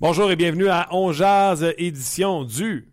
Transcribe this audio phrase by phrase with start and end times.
[0.00, 2.88] Bonjour et bienvenue à On Jazz, édition du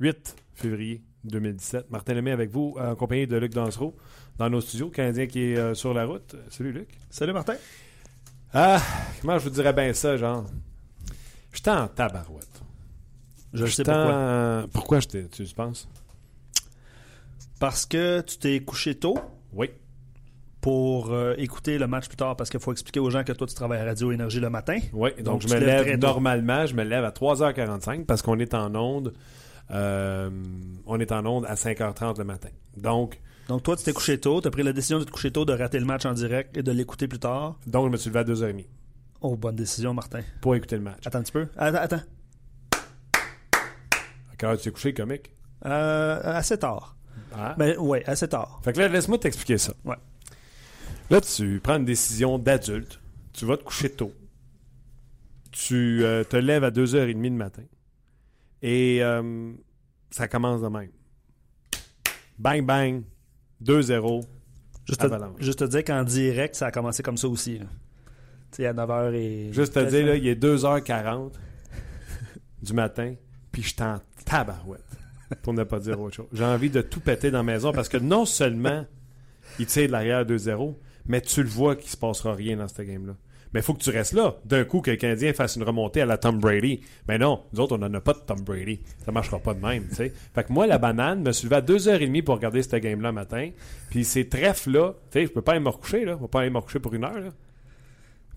[0.00, 1.90] 8 février 2017.
[1.90, 3.96] Martin Lemay avec vous, en compagnie de Luc Dansereau,
[4.38, 4.88] dans nos studios.
[4.90, 6.36] Canadien qui est euh, sur la route.
[6.48, 6.88] Salut Luc.
[7.10, 7.56] Salut Martin.
[8.54, 8.80] Ah,
[9.20, 10.46] comment je vous dirais bien ça, genre?
[11.52, 12.62] Je en tabarouette.
[13.52, 14.66] Je sais pourquoi.
[14.72, 15.88] Pourquoi je t'ai- tu penses?
[17.58, 19.18] Parce que tu t'es couché tôt?
[19.52, 19.70] Oui.
[20.60, 23.46] Pour euh, écouter le match plus tard parce qu'il faut expliquer aux gens que toi
[23.46, 24.78] tu travailles à Radio Énergie le matin.
[24.92, 28.52] Oui, donc, Donc, je me lève normalement, je me lève à 3h45 parce qu'on est
[28.54, 29.14] en onde.
[29.70, 30.28] euh,
[30.86, 32.48] on est en onde à 5h30 le matin.
[32.76, 35.30] Donc, Donc toi tu t'es couché tôt, tu as pris la décision de te coucher
[35.30, 37.58] tôt, de rater le match en direct et de l'écouter plus tard.
[37.66, 38.66] donc je me suis levé à 2h30
[39.22, 40.20] Oh, bonne décision Martin.
[40.40, 41.06] pour écouter le match.
[41.06, 41.46] Attends un petit peu.
[41.56, 42.00] Attends, attends.
[42.74, 45.30] À quelle heure tu t'es couché, comique?
[45.66, 46.96] Euh, assez tard.
[47.36, 47.54] Ah.
[47.58, 48.60] Ben ouais, assez tard.
[48.64, 49.72] Fait que là, laisse-moi t'expliquer ça.
[49.84, 49.96] Ouais.
[51.10, 53.00] Là, tu prends une décision d'adulte.
[53.32, 54.12] Tu vas te coucher tôt.
[55.50, 57.64] Tu euh, te lèves à 2h30 le matin.
[58.62, 59.52] Et euh,
[60.10, 60.90] ça commence de même.
[62.38, 63.02] Bang, bang.
[63.64, 64.24] 2-0.
[64.86, 65.06] Juste
[65.38, 67.58] juste te dire qu'en direct, ça a commencé comme ça aussi.
[67.58, 67.66] Tu
[68.52, 69.52] sais, à 9h et...
[69.52, 71.32] Juste te dire, là, il est 2h40
[72.62, 73.14] du matin,
[73.52, 74.84] puis je t'en tabarouette.
[75.42, 76.26] Pour ne pas dire autre chose.
[76.32, 78.84] J'ai envie de tout péter dans la maison parce que non seulement
[79.60, 80.74] il tire de l'arrière 2-0,
[81.06, 83.14] mais tu le vois qu'il se passera rien dans cette game-là.
[83.52, 84.36] Mais il faut que tu restes là.
[84.44, 86.82] D'un coup, que le Canadien fasse une remontée à la Tom Brady.
[87.08, 88.80] Mais non, nous autres, on n'en a pas de Tom Brady.
[89.04, 90.12] Ça marchera pas de même, tu sais.
[90.34, 93.50] Fait que moi, la banane, me suis levé à 2h30 pour regarder cette game-là matin.
[93.90, 96.12] Puis ces trèfles-là, tu sais, je peux pas aller me recoucher, là.
[96.12, 97.30] Je peux pas aller me recoucher pour une heure, là.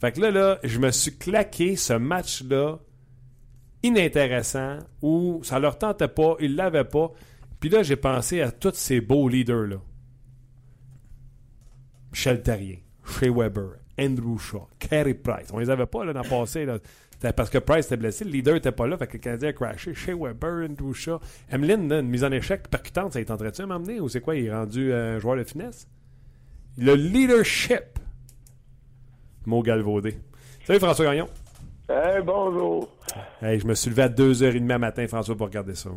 [0.01, 2.79] Fait que là, là, je me suis claqué ce match-là
[3.83, 7.11] inintéressant où ça leur tentait pas, ils l'avaient pas.
[7.59, 9.77] Puis là, j'ai pensé à tous ces beaux leaders-là.
[12.13, 15.47] Michel Terrien, Shea Weber, Andrew Shaw, Carey Price.
[15.51, 16.63] On les avait pas là, dans le passé.
[16.63, 16.77] Là.
[17.11, 19.49] C'était parce que Price était blessé, le leader était pas là, fait que le Canadien
[19.49, 19.95] a crashé.
[19.95, 21.19] Shea Weber, Andrew Shaw.
[21.51, 24.35] Emeline, là, une mise en échec percutante, ça y tenterait-tu à m'emmener ou c'est quoi,
[24.35, 25.87] il est rendu euh, un joueur de finesse?
[26.77, 27.99] Le leadership.
[29.47, 30.15] Mot galvaudé.
[30.65, 31.27] Salut François Gagnon.
[31.89, 32.89] Hey, bonjour.
[33.41, 35.89] Hey, je me suis levé à 2h30 matin, François, pour regarder ça.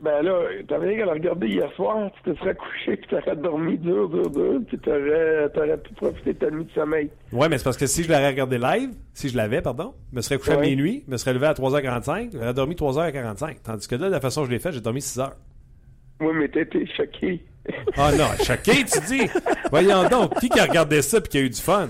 [0.00, 3.34] Ben là, t'avais rien qu'à le regarder hier soir, tu te serais couché, puis t'aurais
[3.34, 7.10] dormi dur, dur, dur, puis t'aurais, t'aurais pu profiter de ta nuit de sommeil.
[7.32, 10.16] Ouais, mais c'est parce que si je l'aurais regardé live, si je l'avais, pardon, je
[10.16, 13.56] me serais couché à minuit, je me serais levé à 3h45, j'aurais dormi 3h45.
[13.64, 15.32] Tandis que là, de la façon que je l'ai fait, j'ai dormi 6h.
[16.20, 17.42] Oui, mais t'étais choqué.
[17.96, 19.28] Ah non, choqué, tu dis?
[19.70, 21.88] Voyons donc, qui qui a regardé ça puis qui a eu du fun?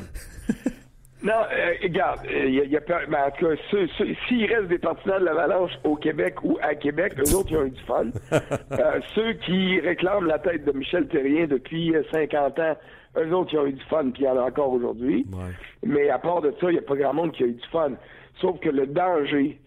[1.23, 4.47] Non, euh, regarde, il y a, y a ben, en tout cas, ceux- ceux- s'il
[4.47, 7.71] reste des partisans de l'Avalanche au Québec ou à Québec, eux autres, ils ont eu
[7.71, 8.07] du fun.
[8.73, 12.77] Euh, ceux qui réclament la tête de Michel Terrien depuis euh, 50 ans,
[13.17, 15.27] eux autres, ils ont eu du fun, puis il y en a encore aujourd'hui.
[15.33, 15.53] Ouais.
[15.85, 17.67] Mais à part de ça, il n'y a pas grand monde qui a eu du
[17.73, 17.93] fun.
[18.41, 19.59] Sauf que le danger,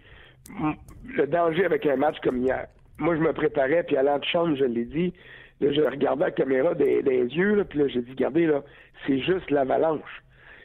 [1.18, 2.68] le danger avec un match comme hier,
[2.98, 5.14] moi, je me préparais, puis à l'antichambre, je l'ai dit,
[5.60, 8.62] là, je regardais la caméra des, des yeux, là, puis là, j'ai dit, regardez, là,
[9.06, 10.22] c'est juste l'avalanche.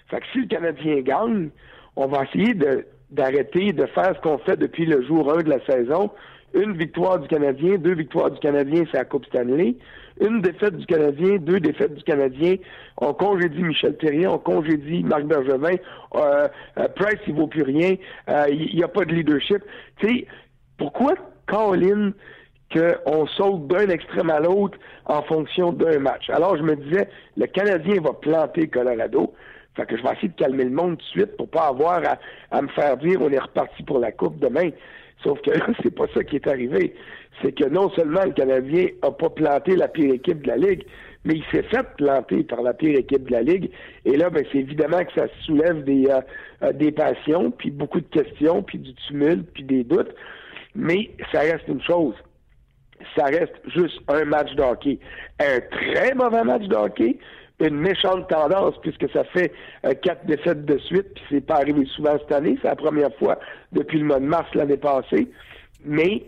[0.09, 1.49] Fait que si le Canadien gagne,
[1.97, 5.51] on va essayer de- d'arrêter de faire ce qu'on fait depuis le jour 1 de
[5.51, 6.11] la saison.
[6.55, 9.77] Une victoire du Canadien, deux victoires du Canadien, c'est la Coupe Stanley.
[10.21, 12.57] Une défaite du Canadien, deux défaites du Canadien.
[12.99, 15.75] On congédie Michel Terrien, on congédie Marc Bergevin.
[16.15, 17.97] Euh, euh, Price, il vaut plus rien.
[18.31, 19.59] Euh, Il n'y a pas de leadership.
[19.99, 20.27] Tu sais,
[20.79, 21.15] pourquoi
[21.47, 22.13] Colin
[22.75, 26.31] qu'on saute d'un extrême à l'autre en fonction d'un match?
[26.31, 29.35] Alors, je me disais, le Canadien va planter Colorado.
[29.77, 32.03] Fait que je vais essayer de calmer le monde tout de suite pour pas avoir
[32.05, 32.19] à,
[32.51, 34.71] à me faire dire on est reparti pour la coupe demain.
[35.23, 35.51] Sauf que
[35.83, 36.95] c'est pas ça qui est arrivé.
[37.43, 40.85] C'est que non seulement le Canadien a pas planté la pire équipe de la Ligue,
[41.25, 43.71] mais il s'est fait planter par la pire équipe de la Ligue.
[44.05, 46.21] Et là, ben, c'est évidemment que ça soulève des, euh,
[46.63, 50.15] euh, des passions, puis beaucoup de questions, puis du tumulte, puis des doutes.
[50.75, 52.15] Mais ça reste une chose.
[53.17, 54.99] Ça reste juste un match de hockey.
[55.41, 57.19] Un très mauvais match de hockey,
[57.61, 59.53] une méchante tendance puisque ça fait
[59.85, 63.15] euh, quatre défaites de suite, puis c'est pas arrivé souvent cette année, c'est la première
[63.17, 63.39] fois
[63.73, 65.29] depuis le mois de mars l'année passée.
[65.85, 66.25] Mais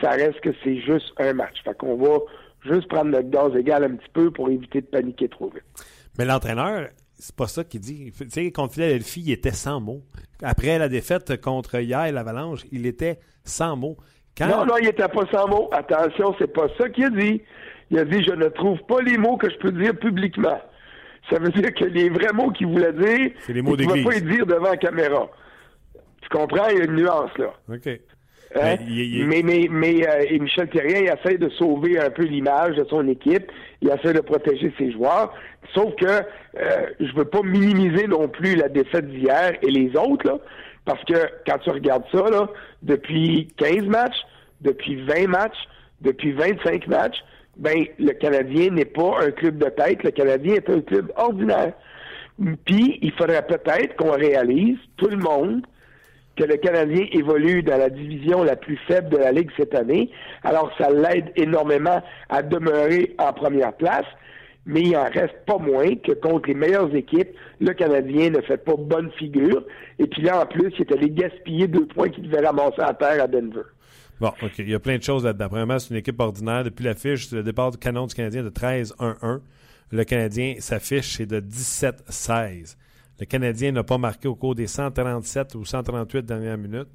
[0.00, 1.62] ça reste que c'est juste un match.
[1.64, 2.18] Fait qu'on va
[2.64, 5.64] juste prendre notre gaz égal un petit peu pour éviter de paniquer trop vite.
[6.18, 8.12] Mais l'entraîneur, c'est pas ça qu'il dit.
[8.16, 10.02] Tu sais, contre Philadelphie, il était sans mots.
[10.42, 13.96] Après la défaite contre hier, l'Avalanche, il était sans mots.
[14.40, 15.68] Non, non, il était pas sans mots.
[15.72, 17.42] Attention, c'est pas ça qu'il a dit.
[17.90, 20.60] Il a dit Je ne trouve pas les mots que je peux dire publiquement.
[21.30, 24.02] Ça veut dire que les vrais mots qu'il voulait dire, c'est les mots il ne
[24.02, 25.28] va pas les dire devant la caméra.
[26.22, 26.68] Tu comprends?
[26.70, 27.52] Il y a une nuance là.
[27.68, 27.88] OK.
[28.56, 28.76] Hein?
[29.26, 33.06] Mais, mais, mais euh, Michel Thérien, il essaie de sauver un peu l'image de son
[33.06, 33.50] équipe.
[33.82, 35.34] Il essaie de protéger ses joueurs.
[35.74, 40.26] Sauf que euh, je veux pas minimiser non plus la défaite d'hier et les autres,
[40.26, 40.38] là,
[40.86, 42.48] parce que quand tu regardes ça, là,
[42.82, 44.16] depuis 15 matchs,
[44.62, 45.68] depuis 20 matchs,
[46.00, 47.18] depuis 25 matchs,
[47.58, 51.72] ben le Canadien n'est pas un club de tête, le Canadien est un club ordinaire.
[52.64, 55.66] Puis il faudrait peut-être qu'on réalise, tout le monde,
[56.36, 60.10] que le Canadien évolue dans la division la plus faible de la Ligue cette année.
[60.44, 64.06] Alors, ça l'aide énormément à demeurer en première place,
[64.64, 68.64] mais il en reste pas moins que contre les meilleures équipes, le Canadien ne fait
[68.64, 69.64] pas bonne figure.
[69.98, 72.94] Et puis là, en plus, il est allé gaspiller deux points qu'il devait ramasser à
[72.94, 73.62] terre à Denver.
[74.20, 74.58] Bon, OK.
[74.58, 75.48] Il y a plein de choses là-dedans.
[75.48, 76.64] Premièrement, c'est une équipe ordinaire.
[76.64, 79.40] Depuis la fiche, le départ du canon du Canadien de 13-1-1.
[79.90, 82.76] Le Canadien, sa fiche, c'est de 17-16.
[83.20, 86.88] Le Canadien n'a pas marqué au cours des 137 ou 138 dernières minutes.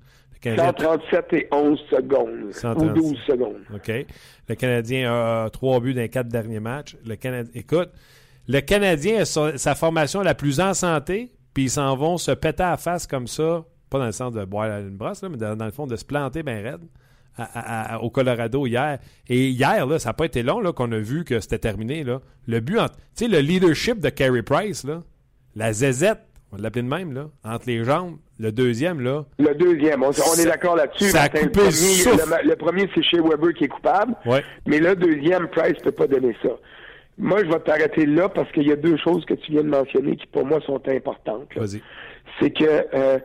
[0.43, 2.51] 137 et 11 secondes.
[2.77, 3.61] Ou 12 secondes.
[3.73, 3.91] OK.
[4.49, 6.97] Le Canadien a trois buts dans les quatre derniers matchs.
[7.05, 7.89] Le Canadien, écoute,
[8.47, 12.63] le Canadien a sa, formation la plus en santé, puis ils s'en vont se péter
[12.63, 15.63] à la face comme ça, pas dans le sens de boire une brosse, mais dans,
[15.63, 16.81] le fond de se planter bien raide.
[18.01, 18.99] Au Colorado hier.
[19.27, 22.03] Et hier, là, ça n'a pas été long qu'on a vu que c'était terminé.
[22.03, 22.21] Là.
[22.47, 25.01] Le but, tu sais, le leadership de Carey Price, là,
[25.55, 26.19] la zézette,
[26.51, 29.25] on va l'appeler de même, là, entre les jambes, le deuxième, là.
[29.39, 31.05] Le deuxième, on, est d'accord là-dessus.
[31.05, 34.13] Ça a coupé le, premier, le, premier, c'est chez Weber qui est coupable.
[34.25, 34.43] Ouais.
[34.67, 36.49] Mais le deuxième, Price ne peut pas donner ça.
[37.17, 39.69] Moi, je vais t'arrêter là parce qu'il y a deux choses que tu viens de
[39.69, 41.47] mentionner qui, pour moi, sont importantes.
[41.55, 41.81] Vas-y.
[42.39, 43.19] C'est que euh,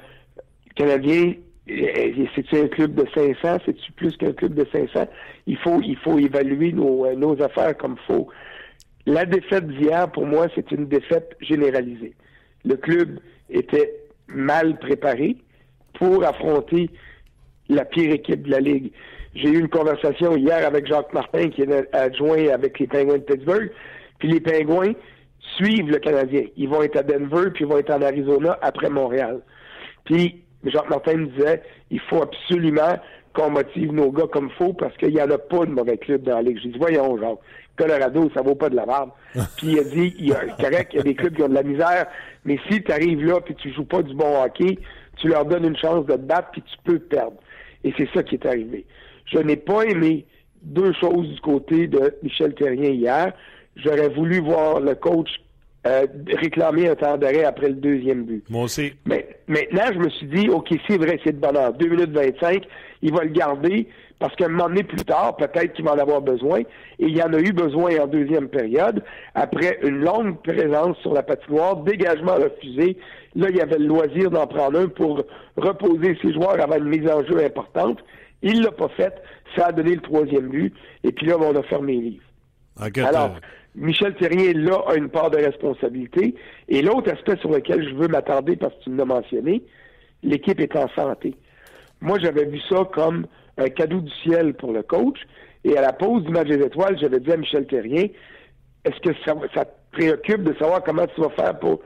[0.77, 1.35] Canadien,
[1.69, 3.59] c'est-tu un club de 500?
[3.67, 5.07] C'est-tu plus qu'un club de 500?
[5.47, 8.29] Il faut, il faut évaluer nos, euh, nos affaires comme il faut.
[9.07, 12.15] La défaite d'hier, pour moi, c'est une défaite généralisée.
[12.65, 13.21] Le club
[13.51, 13.95] était
[14.29, 15.37] mal préparé
[15.95, 16.91] pour affronter
[17.69, 18.93] la pire équipe de la Ligue.
[19.35, 23.23] J'ai eu une conversation hier avec Jacques Martin, qui est adjoint avec les Penguins de
[23.23, 23.71] Pittsburgh,
[24.19, 24.93] puis les Penguins
[25.57, 26.43] suivent le Canadien.
[26.57, 29.41] Ils vont être à Denver, puis ils vont être en Arizona après Montréal.
[30.05, 32.99] Puis Jacques Martin me disait, il faut absolument
[33.33, 36.23] qu'on motive nos gars comme faut parce qu'il n'y en a pas de mauvais club
[36.23, 36.59] dans la Ligue.
[36.63, 37.39] J'ai dit, voyons, Jacques,
[37.77, 39.11] Colorado, ça vaut pas de la merde.
[39.57, 41.49] puis il a dit, il y a, correct, il y a des clubs qui ont
[41.49, 42.07] de la misère,
[42.45, 44.79] mais si tu arrives là puis tu joues pas du bon hockey,
[45.17, 47.37] tu leur donnes une chance de te battre puis tu peux perdre.
[47.85, 48.85] Et c'est ça qui est arrivé.
[49.27, 50.27] Je n'ai pas aimé
[50.63, 53.33] deux choses du côté de Michel Terrien hier.
[53.77, 55.29] J'aurais voulu voir le coach
[55.87, 58.45] euh, réclamer un temps d'arrêt après le deuxième but.
[58.51, 58.93] Moi aussi.
[59.07, 61.73] Mais maintenant, je me suis dit, OK, c'est vrai, c'est de bonheur.
[61.73, 62.65] 2 minutes 25,
[63.03, 63.87] il va le garder
[64.19, 66.61] parce qu'un moment donné plus tard, peut-être qu'il va en avoir besoin.
[66.99, 69.03] Et il y en a eu besoin en deuxième période.
[69.35, 72.97] Après une longue présence sur la patinoire, dégagement refusé,
[73.37, 75.23] là, il y avait le loisir d'en prendre un pour
[75.57, 77.99] reposer ses joueurs avant une mise en jeu importante.
[78.43, 79.15] Il l'a pas fait.
[79.57, 80.75] Ça a donné le troisième but.
[81.05, 82.25] Et puis là, on a fermé les livres.
[83.07, 83.37] Alors,
[83.79, 86.35] Michel Thérien, là, a une part de responsabilité.
[86.69, 89.63] Et l'autre aspect sur lequel je veux m'attarder, parce que tu l'as mentionné,
[90.23, 91.35] l'équipe est en santé.
[92.01, 95.19] Moi, j'avais vu ça comme un cadeau du ciel pour le coach.
[95.65, 98.07] Et à la pause du match des étoiles, j'avais dit à Michel Terrien,
[98.85, 101.81] est-ce que ça, te préoccupe de savoir comment tu vas faire pour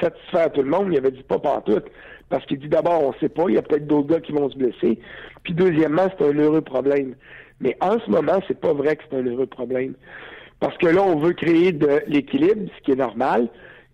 [0.00, 0.88] satisfaire tout le monde?
[0.90, 1.80] Il avait dit pas partout.
[2.28, 4.50] Parce qu'il dit d'abord, on sait pas, il y a peut-être d'autres gars qui vont
[4.50, 4.98] se blesser.
[5.44, 7.14] Puis deuxièmement, c'est un heureux problème.
[7.60, 9.94] Mais en ce moment, c'est pas vrai que c'est un heureux problème.
[10.60, 13.48] Parce que là, on veut créer de l'équilibre, ce qui est normal.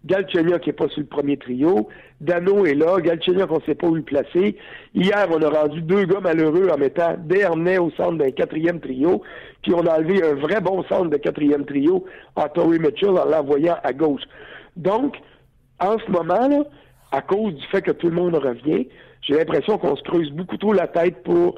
[0.07, 1.89] Galchenyuk qui n'est pas sur le premier trio.
[2.21, 3.01] Dano est là.
[3.01, 4.57] Galchenyuk, on ne sait pas où le placer.
[4.95, 9.23] Hier, on a rendu deux gars malheureux en mettant Dernay au centre d'un quatrième trio.
[9.63, 12.05] Puis on a enlevé un vrai bon centre de quatrième trio
[12.37, 14.23] en Tory Mitchell en l'envoyant à gauche.
[14.77, 15.17] Donc,
[15.81, 16.65] en ce moment, là,
[17.13, 18.89] à cause du fait que tout le monde revient,
[19.23, 21.57] j'ai l'impression qu'on se creuse beaucoup trop la tête pour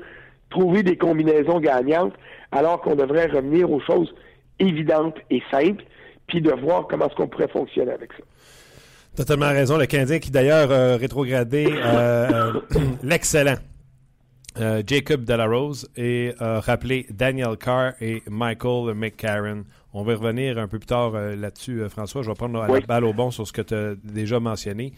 [0.50, 2.12] trouver des combinaisons gagnantes,
[2.52, 4.14] alors qu'on devrait revenir aux choses
[4.58, 5.84] évidentes et simples
[6.26, 8.24] puis de voir comment est-ce qu'on pourrait fonctionner avec ça.
[9.16, 9.78] Totalement raison.
[9.78, 12.52] Le Canadien qui d'ailleurs a rétrogradé euh,
[13.02, 13.56] l'excellent
[14.58, 19.64] euh, Jacob Delarose et a rappelé Daniel Carr et Michael McCarron.
[19.92, 22.22] On va revenir un peu plus tard euh, là-dessus, François.
[22.22, 24.92] Je vais prendre la balle au bon sur ce que tu as déjà mentionné.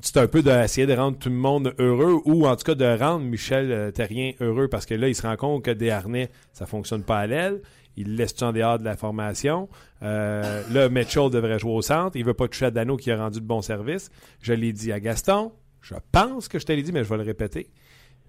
[0.00, 2.98] c'est un peu d'essayer de rendre tout le monde heureux ou en tout cas de
[2.98, 6.30] rendre Michel euh, Terrien heureux parce que là, il se rend compte que des harnais,
[6.52, 7.60] ça fonctionne pas à l'aile.
[7.96, 9.68] Il laisse en dehors de la formation?
[10.02, 12.16] Euh, là, Mitchell devrait jouer au centre.
[12.16, 14.10] Il veut pas toucher à Dano qui a rendu de bon service.
[14.40, 15.52] Je l'ai dit à Gaston.
[15.80, 17.70] Je pense que je te l'ai dit, mais je vais le répéter.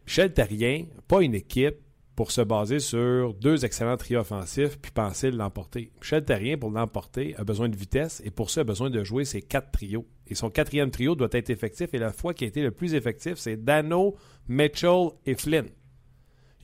[0.06, 1.78] Michel Terrien, pas une équipe
[2.16, 5.92] pour se baser sur deux excellents trios offensifs puis penser l'emporter.
[6.00, 9.26] Michel Terrien, pour l'emporter, a besoin de vitesse et pour ça, a besoin de jouer
[9.26, 10.08] ses quatre trios.
[10.28, 12.94] Et son quatrième trio doit être effectif et la fois qui a été le plus
[12.94, 14.16] effectif, c'est Dano,
[14.48, 15.68] Mitchell et Flynn.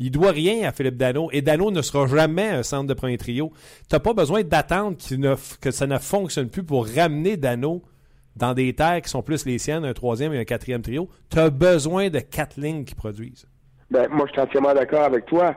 [0.03, 3.20] Il doit rien à Philippe Dano et Dano ne sera jamais un centre de premier
[3.20, 3.51] trio.
[3.88, 4.98] Tu n'as pas besoin d'attendre
[5.62, 7.84] que ça ne fonctionne plus pour ramener Dano
[8.36, 11.08] dans des terres qui sont plus les siennes, un troisième et un quatrième trio.
[11.29, 13.46] Tu as besoin de quatre lignes qui produisent.
[13.91, 15.55] Ben, moi, je suis entièrement d'accord avec toi.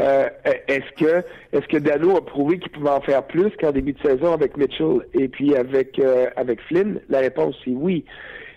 [0.00, 0.26] Euh,
[0.68, 1.22] est-ce que
[1.66, 5.00] que Dano a prouvé qu'il pouvait en faire plus qu'en début de saison avec Mitchell
[5.12, 6.30] et puis avec euh,
[6.66, 6.98] Flynn?
[7.10, 8.06] La réponse c'est oui.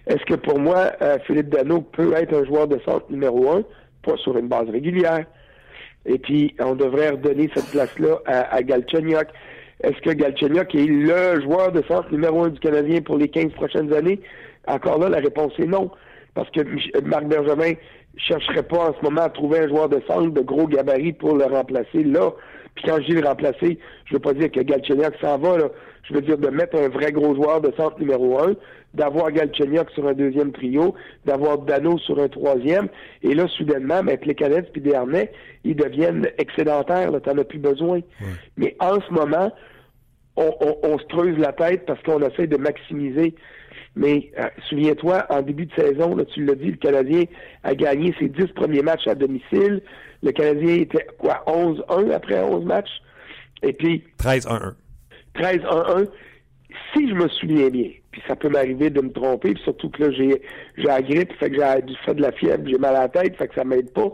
[0.08, 3.64] Est-ce que pour moi, euh, Philippe Dano peut être un joueur de centre numéro un,
[4.18, 5.26] sur une base régulière?
[6.06, 9.28] Et puis, on devrait redonner cette place-là à, à Galchenyuk.
[9.84, 13.52] Est-ce que Galchenyuk est le joueur de centre numéro un du Canadien pour les 15
[13.54, 14.22] prochaines années?
[14.68, 15.92] Encore là, la réponse est non.
[16.34, 16.62] Parce que
[17.02, 17.74] Marc Bergevin
[18.18, 21.36] chercherait pas en ce moment à trouver un joueur de centre de gros gabarit pour
[21.36, 22.32] le remplacer là.
[22.76, 25.70] Puis quand je dis le remplacer, je veux pas dire que Galchenyuk s'en va, là.
[26.08, 28.56] Je veux dire de mettre un vrai gros joueur de centre numéro un,
[28.94, 30.96] d'avoir Galchenyuk sur un deuxième trio,
[31.26, 32.88] d'avoir Dano sur un troisième,
[33.24, 35.32] et là, soudainement, ben, cadettes puis des harnais,
[35.64, 38.02] ils deviennent excédentaires, là, t'en as plus besoin.
[38.58, 39.52] Mais en ce moment,
[40.36, 40.52] on,
[40.84, 43.36] on, se creuse la tête parce qu'on essaie de maximiser
[43.96, 47.24] mais euh, souviens-toi, en début de saison, là, tu l'as dit, le Canadien
[47.64, 49.82] a gagné ses dix premiers matchs à domicile.
[50.22, 53.02] Le Canadien était quoi, 11-1 après 11 matchs?
[53.64, 54.04] Et puis.
[54.20, 54.74] 13-1-1.
[55.36, 56.08] 13-1-1.
[56.94, 60.04] Si je me souviens bien, puis ça peut m'arriver de me tromper, puis surtout que
[60.04, 60.42] là, j'ai,
[60.78, 63.36] j'ai la grippe, fait que j'ai fait de la fièvre, j'ai mal à la tête,
[63.38, 64.12] fait que ça m'aide pas.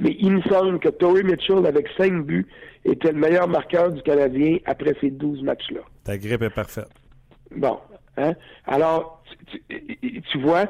[0.00, 2.46] Mais il me semble que Torrey Mitchell, avec 5 buts,
[2.84, 5.80] était le meilleur marqueur du Canadien après ces 12 matchs-là.
[6.04, 6.88] Ta grippe est parfaite.
[7.54, 7.78] Bon.
[8.16, 8.34] Hein?
[8.66, 9.22] Alors,
[9.68, 10.66] tu, vois,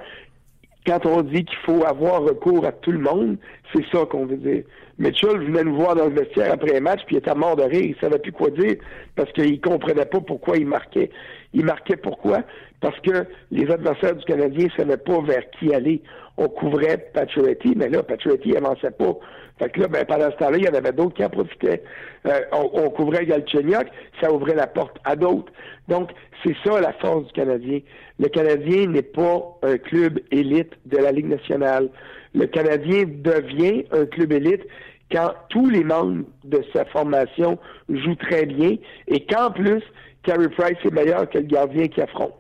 [0.86, 3.38] quand on dit qu'il faut avoir recours à tout le monde,
[3.72, 4.64] c'est ça qu'on veut dire.
[4.98, 7.62] Mitchell venait nous voir dans le vestiaire après un match, puis il était mort de
[7.62, 8.76] rire, il savait plus quoi dire,
[9.14, 11.10] parce qu'il comprenait pas pourquoi il marquait.
[11.54, 12.42] Il marquait pourquoi?
[12.80, 16.02] Parce que les adversaires du Canadien savaient pas vers qui aller.
[16.36, 19.18] On couvrait Pacioretty, mais là, Pacioretty avançait pas.
[19.58, 21.82] Fait que là, ben, pendant ce temps-là, il y en avait d'autres qui en profitaient.
[22.26, 23.88] Euh, on, couvrait Galchenyuk,
[24.20, 25.52] ça ouvrait la porte à d'autres.
[25.88, 26.10] Donc,
[26.44, 27.80] c'est ça la force du Canadien.
[28.20, 31.88] Le Canadien n'est pas un club élite de la Ligue nationale.
[32.34, 34.66] Le Canadien devient un club élite
[35.10, 37.58] quand tous les membres de sa formation
[37.88, 39.82] jouent très bien et qu'en plus,
[40.22, 42.34] Carey Price est meilleur que le gardien qui affronte.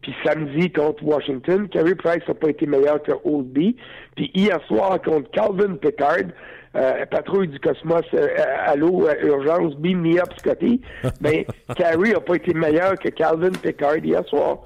[0.00, 3.76] Puis samedi contre Washington, Carey Price n'a pas été meilleur que Oldby.
[4.16, 6.30] Puis hier soir contre Calvin Pickard,
[6.76, 8.28] euh, patrouille du Cosmos, euh,
[8.66, 10.82] allô, euh, urgence, beam me up, Scotty.
[11.20, 14.58] Mais ben, Carey n'a pas été meilleur que Calvin Pickard hier soir.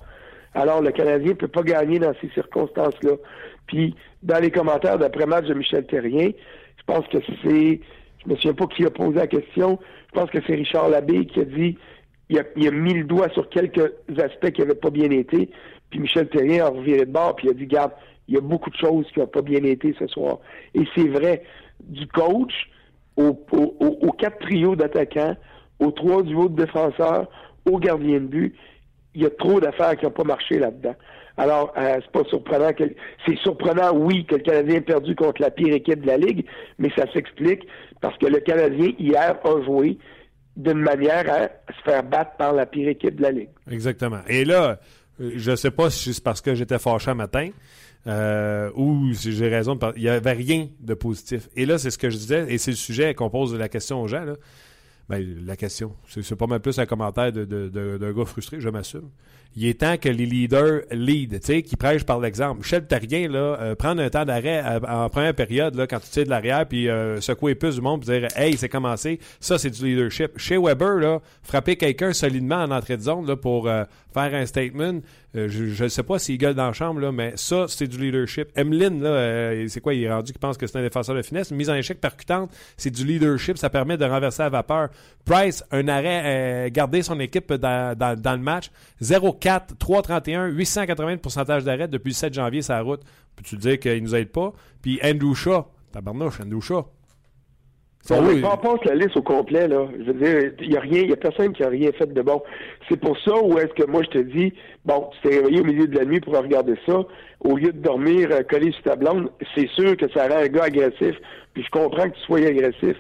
[0.54, 3.12] Alors, le Canadien ne peut pas gagner dans ces circonstances-là.
[3.68, 6.30] Puis, dans les commentaires d'après-match de Michel Terrien,
[6.76, 7.80] je pense que c'est,
[8.24, 11.26] je me souviens pas qui a posé la question, je pense que c'est Richard Labbé
[11.26, 11.78] qui a dit
[12.30, 15.48] il a, mis le doigt sur quelques aspects qui n'avaient pas bien été.
[15.90, 17.92] Puis Michel Terrien a reviré de bord, puis il a dit, garde,
[18.26, 20.38] il y a beaucoup de choses qui n'ont pas bien été ce soir.
[20.74, 21.42] Et c'est vrai,
[21.80, 22.52] du coach
[23.16, 25.36] aux quatre trios d'attaquants,
[25.80, 27.28] aux trois duos de défenseurs,
[27.70, 28.54] aux gardiens de but,
[29.14, 30.94] il y a trop d'affaires qui n'ont pas marché là-dedans.
[31.38, 32.84] Alors, euh, c'est pas surprenant que
[33.24, 36.44] c'est surprenant, oui, que le Canadien ait perdu contre la pire équipe de la Ligue,
[36.78, 37.66] mais ça s'explique
[38.00, 39.98] parce que le Canadien, hier, a joué
[40.56, 43.50] d'une manière à se faire battre par la pire équipe de la Ligue.
[43.70, 44.20] Exactement.
[44.28, 44.80] Et là,
[45.20, 47.50] euh, je ne sais pas si c'est parce que j'étais fâché un matin
[48.08, 49.78] euh, ou si j'ai raison.
[49.94, 51.48] il n'y avait rien de positif.
[51.54, 54.02] Et là, c'est ce que je disais, et c'est le sujet qu'on pose la question
[54.02, 54.24] aux gens.
[55.08, 58.68] Ben, la question, c'est pas mal plus un commentaire d'un de, de, gars frustré, je
[58.68, 59.08] m'assume
[59.56, 62.58] il est temps que les leaders lead, qui prêchent par l'exemple.
[62.58, 66.08] Michel Terrien, là, euh, prendre un temps d'arrêt euh, en première période, là, quand tu
[66.10, 69.58] tires de l'arrière, puis euh, secouer plus du monde, puis dire Hey, c'est commencé, ça,
[69.58, 70.38] c'est du leadership.
[70.38, 75.00] Chez Weber, là, frapper quelqu'un solidement en entrée de zone là, pour faire un statement,
[75.34, 78.48] je ne sais pas s'il gueule dans la chambre, là, mais ça, c'est du leadership.
[78.56, 81.50] Emeline, là, c'est quoi, il est rendu qu'il pense que c'est un défenseur de finesse.
[81.50, 84.88] Mise en échec percutante, c'est du leadership, ça permet de renverser la vapeur.
[85.24, 88.70] Price, un arrêt, garder son équipe dans, le match,
[89.02, 93.00] 0-4 4, 3,31, 880 de pourcentage d'arrêt depuis le 7 janvier la route.
[93.36, 94.52] Peux-tu dire qu'il ne nous aide pas?
[94.82, 96.84] Puis Andrew Shaw, tabarnouche, Andrew Shaw.
[98.10, 98.40] on oui.
[98.40, 99.86] passe la liste au complet, là.
[99.98, 102.22] Je veux dire, il n'y a rien, il a personne qui a rien fait de
[102.22, 102.42] bon.
[102.88, 104.52] C'est pour ça où est-ce que moi je te dis,
[104.84, 107.04] bon, tu t'es réveillé au milieu de la nuit pour regarder ça,
[107.40, 110.48] au lieu de dormir euh, collé sur ta blonde, c'est sûr que ça rend un
[110.48, 111.16] gars agressif,
[111.54, 112.96] puis je comprends que tu sois agressif,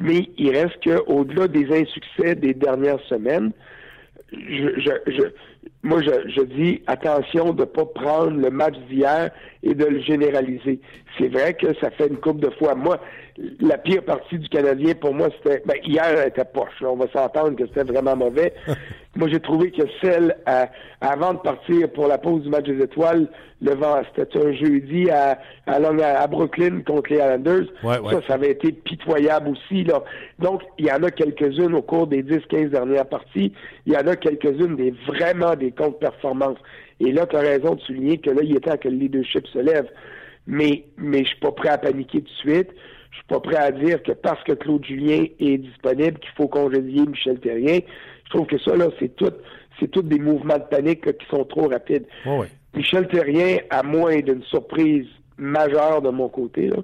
[0.00, 3.52] mais il reste qu'au-delà des insuccès des dernières semaines,
[4.32, 5.22] je, je, je
[5.82, 9.30] moi, je, je, dis attention de ne pas prendre le match d'hier
[9.62, 10.80] et de le généraliser.
[11.18, 12.74] C'est vrai que ça fait une coupe de fois.
[12.74, 12.98] Moi,
[13.60, 15.62] la pire partie du Canadien, pour moi, c'était.
[15.66, 16.82] Ben, hier, elle était poche.
[16.82, 18.54] On va s'entendre que c'était vraiment mauvais.
[19.16, 20.36] moi, j'ai trouvé que celle,
[21.00, 23.28] avant de partir pour la pause du match des étoiles,
[23.60, 27.66] le vent, c'était un jeudi à, à, à, Brooklyn contre les Islanders.
[27.82, 29.84] Ça, ça avait été pitoyable aussi.
[29.84, 30.04] Là.
[30.38, 33.52] Donc, il y en a quelques-unes au cours des 10-15 dernières parties.
[33.86, 36.58] Il y en a quelques-unes des vraiment des contre-performances.
[37.00, 39.46] Et là, tu as raison de souligner que là, il est temps que le leadership
[39.48, 39.88] se lève.
[40.46, 42.70] Mais, mais je suis pas prêt à paniquer tout de suite.
[43.28, 46.48] Je suis pas prêt à dire que parce que Claude Julien est disponible, qu'il faut
[46.48, 47.78] congédier Michel Terrien.
[48.24, 49.32] Je trouve que ça, là, c'est tout,
[49.80, 52.06] c'est tout des mouvements de panique qui sont trop rapides.
[52.74, 55.06] Michel Terrien, à moins d'une surprise
[55.38, 56.78] majeure de mon côté, là,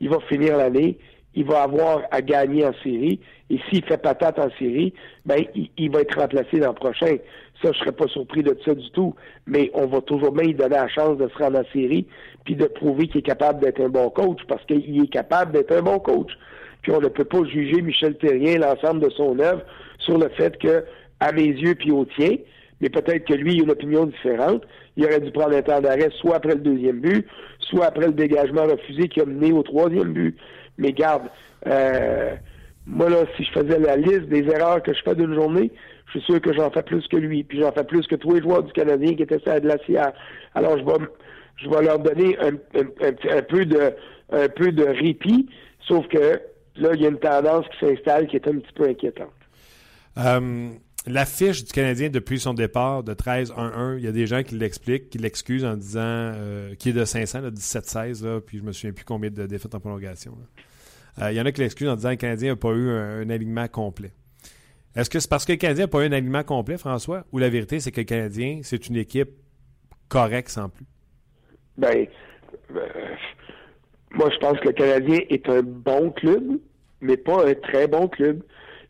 [0.00, 0.98] il va finir l'année,
[1.34, 3.20] il va avoir à gagner en série,
[3.50, 4.94] et s'il fait patate en série,
[5.26, 5.44] ben,
[5.76, 7.16] il, va être remplacé l'an prochain.
[7.62, 9.14] Ça, je serais pas surpris de ça du tout.
[9.46, 12.06] Mais on va toujours bien lui donner la chance de se rendre en série,
[12.44, 15.72] puis de prouver qu'il est capable d'être un bon coach, parce qu'il est capable d'être
[15.72, 16.32] un bon coach.
[16.82, 19.62] Puis on ne peut pas juger Michel Terrien, l'ensemble de son œuvre,
[19.98, 20.84] sur le fait que,
[21.20, 22.36] à mes yeux, puis au tien,
[22.82, 24.64] mais peut-être que lui, il a une opinion différente.
[24.96, 27.26] Il aurait dû prendre un temps d'arrêt soit après le deuxième but,
[27.60, 30.36] soit après le dégagement refusé qui a mené au troisième but.
[30.78, 31.22] Mais garde,
[31.68, 32.34] euh,
[32.86, 35.70] moi, là, si je faisais la liste des erreurs que je fais d'une journée,
[36.12, 38.34] je suis sûr que j'en fais plus que lui, puis j'en fais plus que tous
[38.34, 40.12] les joueurs du Canadien qui étaient sur la glacière.
[40.54, 43.94] Alors, je vais, leur donner un, un, peu de,
[44.30, 45.48] un répit,
[45.86, 46.40] sauf que
[46.76, 49.28] là, il y a une tendance qui s'installe qui est un petit peu inquiétante.
[50.18, 50.70] Euh,
[51.06, 54.54] la fiche du Canadien depuis son départ de 13-1-1, il y a des gens qui
[54.56, 58.72] l'expliquent, qui l'excusent en disant euh, qu'il est de 500, de 17-16, puis je me
[58.72, 60.36] souviens plus combien de défaites en prolongation.
[61.20, 62.90] Euh, il y en a qui l'excusent en disant que le Canadien n'a pas eu
[62.90, 64.12] un, alignement complet.
[64.94, 67.38] Est-ce que c'est parce que le Canadien n'a pas eu un alignement complet, François, ou
[67.38, 69.30] la vérité, c'est que le Canadien, c'est une équipe
[70.08, 70.84] correcte sans plus?
[71.78, 72.06] Ben,
[72.76, 72.80] euh,
[74.12, 76.42] moi, je pense que le Canadien est un bon club,
[77.00, 78.42] mais pas un très bon club.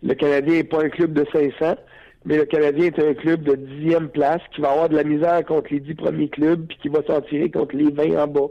[0.02, 1.76] Le Canadien n'est pas un club de 500,
[2.24, 5.44] mais le Canadien est un club de dixième place qui va avoir de la misère
[5.44, 8.48] contre les dix premiers clubs, puis qui va s'en tirer contre les 20 en bas.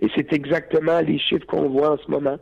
[0.00, 2.38] Et c'est exactement les chiffres qu'on voit en ce moment.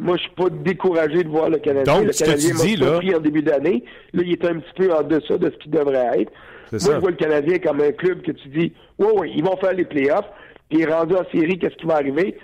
[0.00, 1.94] Moi, je suis pas découragé de voir le Canadien.
[1.94, 3.84] Donc, le Canadien m'a pris en début d'année.
[4.14, 6.32] Là, il est un petit peu en deçà de ce qu'il devrait être.
[6.72, 9.56] Moi, je vois le Canadien comme un club que tu dis, oui, oui, ils vont
[9.58, 10.28] faire les playoffs.
[10.70, 12.38] Puis, rendu en série, qu'est-ce qui va arriver?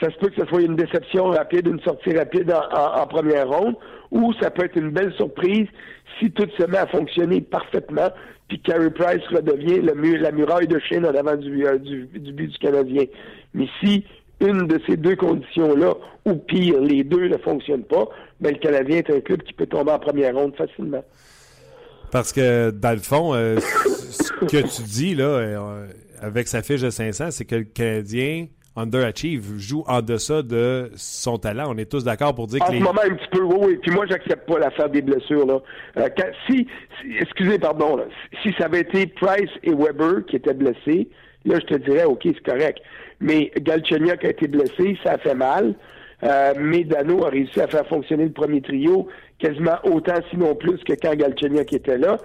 [0.00, 3.76] Ça se peut que ce soit une déception rapide, une sortie rapide en, première ronde,
[4.10, 5.68] ou ça peut être une belle surprise
[6.18, 8.08] si tout se met à fonctionner parfaitement,
[8.48, 12.32] puis Carey Price redevient le la muraille de Chine en avant du, euh, du, du
[12.32, 13.04] but du Canadien.
[13.54, 14.04] Mais si
[14.40, 15.94] une de ces deux conditions-là,
[16.26, 18.08] ou pire, les deux ne fonctionnent pas,
[18.40, 21.04] ben, le Canadien est un club qui peut tomber en première ronde facilement.
[22.10, 25.86] Parce que, dans le fond, euh, ce que tu dis, là, euh,
[26.20, 31.38] avec sa fiche de 500, c'est que le Canadien underachieve, joue en deçà de son
[31.38, 31.66] talent.
[31.68, 32.72] On est tous d'accord pour dire en que.
[32.72, 33.78] En ce moment, un petit peu, oui, oui.
[33.80, 35.46] Puis moi, j'accepte pas l'affaire des blessures.
[35.46, 35.60] Là.
[35.98, 36.08] Euh,
[36.48, 36.66] si,
[37.20, 37.98] excusez, pardon,
[38.42, 41.08] si ça avait été Price et Weber qui étaient blessés,
[41.44, 42.80] là, je te dirais, OK, c'est correct.
[43.20, 45.74] Mais Galchenyuk a été blessé, ça a fait mal.
[46.22, 50.78] Euh, mais Dano a réussi à faire fonctionner le premier trio quasiment autant, sinon plus,
[50.84, 52.16] que quand Galchenyuk était là.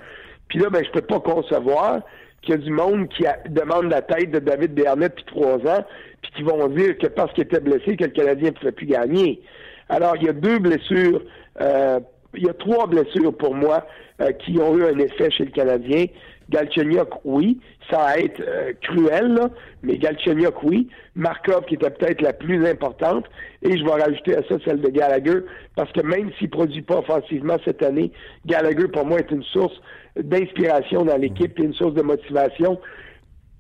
[0.47, 2.01] Puis là, ben, je peux pas concevoir
[2.41, 5.83] qu'il y a du monde qui demande la tête de David Bernet depuis trois ans,
[6.21, 8.85] puis qui vont dire que parce qu'il était blessé, que le Canadien ne pouvait plus
[8.85, 9.41] gagner.
[9.89, 11.21] Alors, il y a deux blessures,
[11.61, 11.99] euh,
[12.35, 13.85] il y a trois blessures pour moi
[14.21, 16.05] euh, qui ont eu un effet chez le Canadien.
[16.49, 17.59] Galchenyuk, oui,
[17.89, 19.39] ça être euh, cruel,
[19.83, 20.87] mais Galchenyuk, oui.
[21.15, 23.25] Markov, qui était peut-être la plus importante.
[23.61, 25.41] Et je vais rajouter à ça celle de Gallagher,
[25.75, 28.11] parce que même s'il ne produit pas offensivement cette année,
[28.45, 29.79] Gallagher, pour moi, est une source
[30.17, 32.79] d'inspiration dans l'équipe et une source de motivation.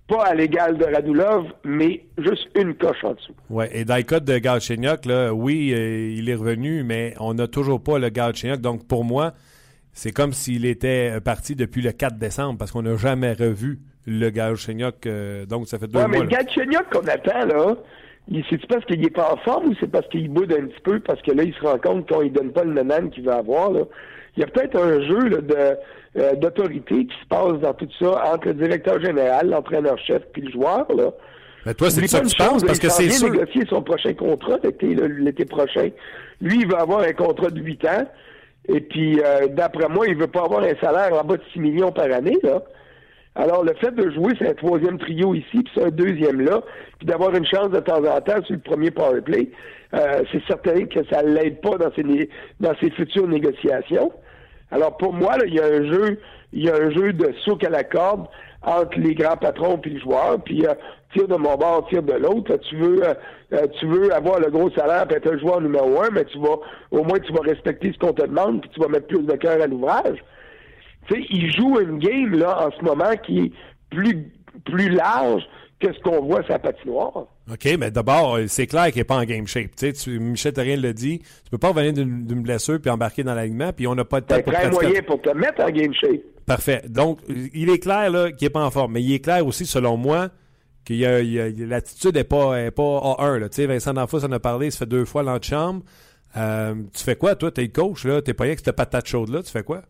[0.07, 3.33] Pas à l'égal de Radulov, mais juste une coche en dessous.
[3.51, 7.47] Oui, et dans le de Galchenyuk, là, oui, euh, il est revenu, mais on n'a
[7.47, 8.59] toujours pas le Galchenyuk.
[8.59, 9.33] Donc, pour moi,
[9.93, 14.29] c'est comme s'il était parti depuis le 4 décembre, parce qu'on n'a jamais revu le
[14.29, 15.05] Galchenyuk.
[15.05, 16.17] Euh, donc, ça fait deux ouais, mois.
[16.17, 17.75] mais le Galchenyuk qu'on attend, là,
[18.49, 20.99] c'est parce qu'il n'est pas en forme ou c'est parce qu'il boude un petit peu,
[20.99, 23.33] parce que là, il se rend compte qu'on ne donne pas le nanan qu'il veut
[23.33, 23.81] avoir, là?
[24.37, 25.77] Il y a peut-être un jeu là, de
[26.17, 30.51] euh, d'autorité qui se passe dans tout ça entre le directeur général, l'entraîneur-chef puis le
[30.51, 30.87] joueur.
[30.95, 31.11] Là.
[31.65, 33.29] Mais toi, c'est ça que une tu penses, parce que c'est sûr.
[33.31, 35.89] négocier son prochain contrat l'été prochain.
[36.41, 38.07] Lui, il va avoir un contrat de 8 ans.
[38.67, 41.59] Et puis, euh, d'après moi, il veut pas avoir un salaire en bas de 6
[41.59, 42.61] millions par année, là.
[43.35, 46.61] Alors, le fait de jouer, c'est un troisième trio ici, puis c'est un deuxième là,
[46.97, 49.49] puis d'avoir une chance de temps en temps sur le premier power play,
[49.93, 54.11] euh, c'est certain que ça l'aide pas dans ses, dans ses futures négociations.
[54.71, 56.19] Alors, pour moi, là, il y a un jeu,
[56.53, 58.27] il y a un jeu de souk à la corde
[58.61, 60.73] entre les grands patrons et les joueurs, puis euh,
[61.13, 62.57] tire de mon bord, tire de l'autre.
[62.69, 63.13] Tu veux, euh,
[63.53, 66.39] euh, tu veux avoir le gros salaire pour être un joueur numéro un, mais tu
[66.39, 66.57] vas,
[66.91, 69.35] au moins, tu vas respecter ce qu'on te demande, puis tu vas mettre plus de
[69.35, 70.17] cœur à l'ouvrage.
[71.07, 73.51] Tu sais, il joue une game là en ce moment qui est
[73.89, 74.31] plus
[74.65, 75.47] plus large
[75.79, 77.27] que ce qu'on voit sur la patinoire.
[77.51, 79.75] OK, mais d'abord, c'est clair qu'il n'est pas en game shape.
[79.75, 83.23] Tu sais, tu, Michel Terrien l'a dit, tu peux pas revenir d'une blessure puis embarquer
[83.23, 84.85] dans l'alignement, puis on n'a pas de temps pour très pratiquer.
[84.87, 86.21] moyen pour te mettre en game shape.
[86.45, 86.83] Parfait.
[86.87, 87.19] Donc,
[87.53, 90.29] il est clair qu'il n'est pas en forme, mais il est clair aussi, selon moi,
[90.85, 93.37] que l'attitude n'est pas, est pas A1.
[93.37, 93.49] Là.
[93.49, 95.83] Tu sais, Vincent D'Anfos en a parlé, ça fait deux fois l'antichambre.
[96.37, 97.51] Euh, tu fais quoi, toi?
[97.51, 98.21] T'es coach, là?
[98.21, 99.81] T'es pas avec cette patate chaude-là, tu fais quoi?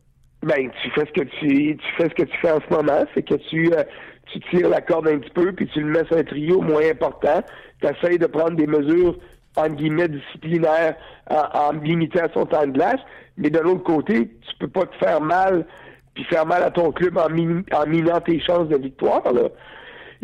[0.42, 3.06] Ben, tu fais ce que tu, tu fais ce que tu fais en ce moment,
[3.14, 3.84] c'est que tu, euh,
[4.32, 6.88] tu tires la corde un petit peu, puis tu le mets sur un trio moins
[6.90, 7.42] important.
[7.82, 9.18] Tu essaies de prendre des mesures,
[9.56, 10.96] entre guillemets, disciplinaires
[11.30, 13.00] en, en limitant son temps de glace,
[13.38, 15.66] mais de l'autre côté, tu peux pas te faire mal,
[16.14, 19.24] puis faire mal à ton club en, min- en minant tes chances de victoire.
[19.34, 19.50] Là.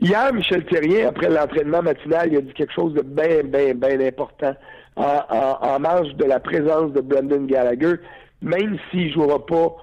[0.02, 4.00] Hier, Michel Terrien, après l'entraînement matinal, il a dit quelque chose de bien, bien, bien
[4.02, 4.54] important
[4.98, 7.96] en, en, en marge de la présence de Brendan Gallagher,
[8.42, 9.76] même s'il jouera pas,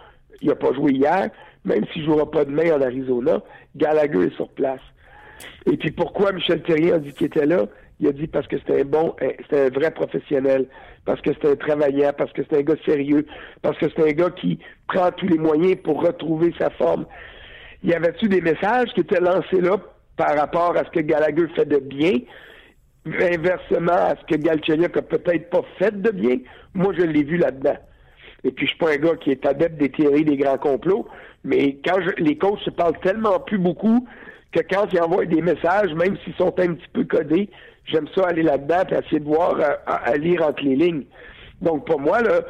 [0.42, 1.30] il n'a pas joué hier,
[1.64, 3.40] même s'il jouera pas demain en Arizona,
[3.76, 4.80] Gallagher est sur place.
[5.66, 7.66] Et puis pourquoi Michel Terrien a dit qu'il était là?
[8.00, 10.66] Il a dit parce que c'était un bon, un- c'était un vrai professionnel,
[11.04, 13.26] parce que c'était un travaillant, parce que c'est un gars sérieux,
[13.60, 14.58] parce que c'est un gars qui
[14.88, 17.06] prend tous les moyens pour retrouver sa forme.
[17.84, 19.76] Y avait-tu des messages qui étaient lancés là
[20.16, 22.18] par rapport à ce que Gallagher fait de bien,
[23.06, 26.38] inversement à ce que Galchenyuk a peut-être pas fait de bien?
[26.74, 27.76] Moi, je l'ai vu là-dedans.
[28.44, 31.06] Et puis, je suis pas un gars qui est adepte des théories des grands complots,
[31.44, 34.06] mais quand je- les coachs se parlent tellement plus beaucoup
[34.52, 37.48] que quand ils envoient des messages, même s'ils sont un petit peu codés,
[37.86, 41.04] j'aime ça aller là-dedans et essayer de voir, euh, à, à lire entre les lignes.
[41.60, 42.40] Donc, pour moi, là,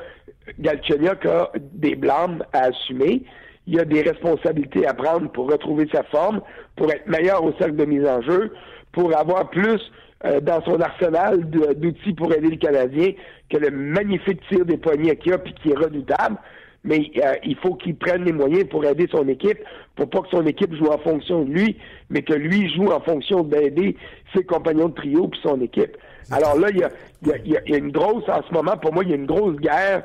[0.58, 3.22] Galchenyuk a des blâmes à assumer.
[3.66, 6.40] Il a des responsabilités à prendre pour retrouver sa forme,
[6.76, 8.52] pour être meilleur au cercle de mise en jeu,
[8.92, 9.80] pour avoir plus
[10.24, 13.12] euh, dans son arsenal d'outils pour aider le Canadien
[13.50, 16.36] que le magnifique tir des poignets qu'il a puis qui est redoutable.
[16.84, 19.58] Mais euh, il faut qu'il prenne les moyens pour aider son équipe,
[19.94, 21.76] pour pas que son équipe joue en fonction de lui,
[22.10, 23.96] mais que lui joue en fonction d'aider
[24.34, 25.96] ses compagnons de trio puis son équipe.
[26.32, 26.90] Alors là, il y a,
[27.24, 29.26] y a- y a- une grosse, en ce moment, pour moi, il y a une
[29.26, 30.02] grosse guerre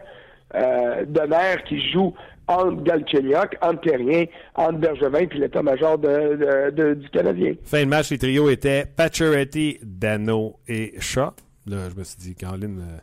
[0.55, 2.13] euh, de nerfs qui joue
[2.47, 7.53] entre Galchenyuk, entre Terrien, entre Bergevin puis l'état-major de- de- du Canadien.
[7.63, 11.31] Fin de match, les trios étaient Pacioretty, Dano et Shaw.
[11.65, 12.97] Là, je me suis dit, Caroline, euh,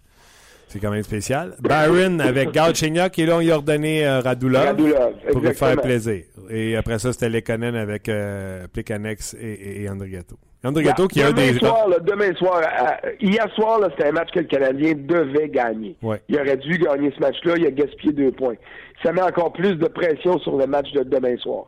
[0.75, 1.55] c'est quand même spécial.
[1.61, 5.81] Byron avec Galchenyuk et là, on y a ordonné euh, Radulov, Radulov, pour lui faire
[5.81, 6.25] plaisir.
[6.51, 10.35] Et après ça, c'était Lekonen avec euh, Plekanex et, et, Andrigato.
[10.65, 11.59] Andrigato qui a demain des...
[11.61, 15.95] soir, là, demain soir, euh, hier soir, c'était un match que le Canadien devait gagner.
[16.03, 16.21] Ouais.
[16.29, 18.57] Il aurait dû gagner ce match-là, il a gaspillé deux points.
[19.05, 21.67] Ça met encore plus de pression sur le match de demain soir.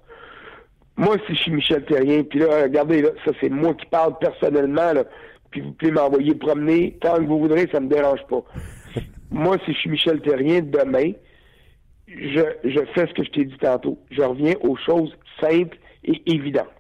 [0.97, 4.19] Moi, si je suis Michel Terrien, puis là, regardez, là, ça c'est moi qui parle
[4.19, 5.05] personnellement, là,
[5.53, 8.43] puis vous pouvez m'envoyer promener tant que vous voudrez, ça me dérange pas.
[9.31, 11.13] Moi, si je suis Michel Terrien, demain,
[12.09, 13.99] je, je fais ce que je t'ai dit tantôt.
[14.11, 16.77] Je reviens aux choses simples et évidentes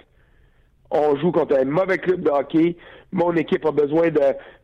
[0.90, 2.76] on joue contre un mauvais club de hockey.
[3.12, 4.08] Mon équipe a besoin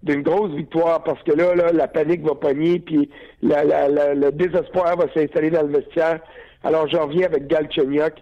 [0.02, 3.08] d'une grosse victoire parce que là, la panique va pogner, puis
[3.42, 6.20] le désespoir va s'installer dans le vestiaire.
[6.64, 8.14] Alors, je reviens avec Galchenyuk,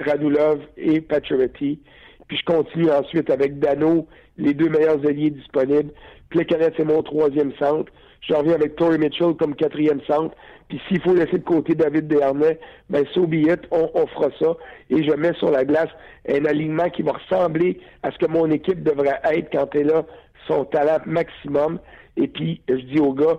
[0.00, 1.80] Radulov et Pacioretty.
[2.28, 5.92] Puis je continue ensuite avec Dano, les deux meilleurs alliés disponibles.
[6.30, 7.92] Plekanec, c'est mon troisième centre.
[8.20, 10.34] Je reviens avec Tory Mitchell comme quatrième centre.
[10.68, 12.58] Puis s'il faut laisser de côté David Desharnais,
[12.90, 14.56] ben so be it, on, on fera ça.
[14.90, 15.90] Et je mets sur la glace
[16.28, 20.04] un alignement qui va ressembler à ce que mon équipe devrait être quand elle a
[20.48, 21.78] son talent maximum.
[22.16, 23.38] Et puis, je dis aux gars,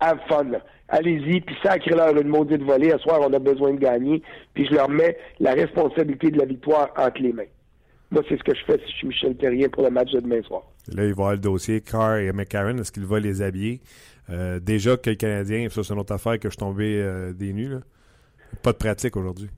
[0.00, 0.50] have fun.
[0.88, 2.92] Allez-y, puis sacrez-leur une maudite volée.
[2.92, 4.22] À soir, on a besoin de gagner.
[4.52, 7.44] Puis je leur mets la responsabilité de la victoire entre les mains.
[8.10, 10.20] Moi, c'est ce que je fais si je suis Michel Terrien pour le match de
[10.20, 10.62] demain soir.
[10.92, 12.78] Là, il va y avoir le dossier Carr et McCarron.
[12.78, 13.80] Est-ce qu'il va les habiller?
[14.30, 17.32] Euh, déjà que le Canadien, ça c'est une autre affaire que je suis tombé euh,
[17.32, 17.68] des nues.
[17.68, 17.80] Là.
[18.62, 19.48] Pas de pratique aujourd'hui.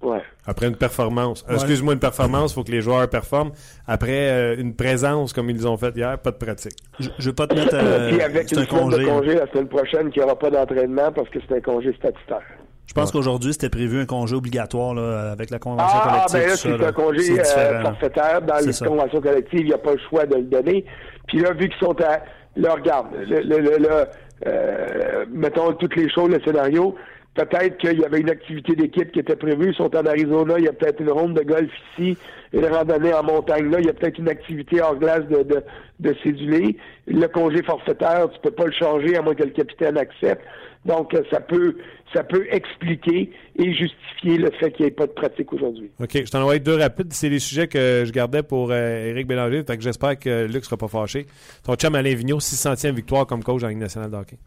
[0.00, 0.22] Ouais.
[0.46, 1.44] Après une performance.
[1.48, 1.54] Ouais.
[1.54, 3.50] Excuse-moi, une performance, il faut que les joueurs performent.
[3.86, 6.76] Après euh, une présence comme ils ont fait hier, pas de pratique.
[7.00, 7.74] Je, je veux pas te mettre.
[7.74, 8.98] euh, Puis avec c'est une un semaine congé.
[9.02, 11.92] de congé la semaine prochaine, qu'il n'y aura pas d'entraînement parce que c'est un congé
[11.94, 12.42] statutaire.
[12.88, 16.40] Je pense qu'aujourd'hui, c'était prévu un congé obligatoire là, avec la convention Ah, collective.
[16.40, 18.42] ben là, c'est un congé euh, forfaitaire.
[18.42, 18.86] Dans les ça.
[18.86, 20.84] conventions collectives, il n'y a pas le choix de le donner.
[21.26, 22.20] Puis là, vu qu'ils sont à...
[22.56, 24.06] Là, regarde, le, le, le- le,
[24.46, 26.96] euh, mettons toutes les choses, le scénario,
[27.44, 29.70] peut-être qu'il y avait une activité d'équipe qui était prévue.
[29.70, 32.16] Ils sont en Arizona, il y a peut-être une ronde de golf ici,
[32.52, 35.62] une randonnée en montagne là, il y a peut-être une activité hors glace de, de,
[36.00, 36.76] de cédulé.
[37.06, 40.42] Le congé forfaitaire, tu peux pas le changer à moins que le capitaine accepte.
[40.84, 41.76] Donc, euh, ça peut,
[42.14, 45.90] ça peut expliquer et justifier le fait qu'il n'y ait pas de pratique aujourd'hui.
[46.00, 47.12] OK, je t'en envoie deux rapides.
[47.12, 49.64] C'est les sujets que je gardais pour euh, Éric Bélanger.
[49.66, 51.26] Fait que j'espère que Luc sera pas fâché.
[51.64, 54.38] Ton chum Alain Vigneault, 600e victoire comme coach en Ligue nationale de hockey.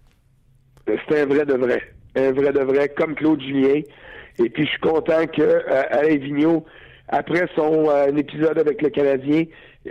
[0.88, 1.82] C'est un vrai de vrai.
[2.16, 3.82] Un vrai de vrai, comme Claude Julien.
[4.44, 6.66] Et puis, je suis content que euh, Alain Vigneault,
[7.08, 9.44] après son euh, épisode avec le Canadien,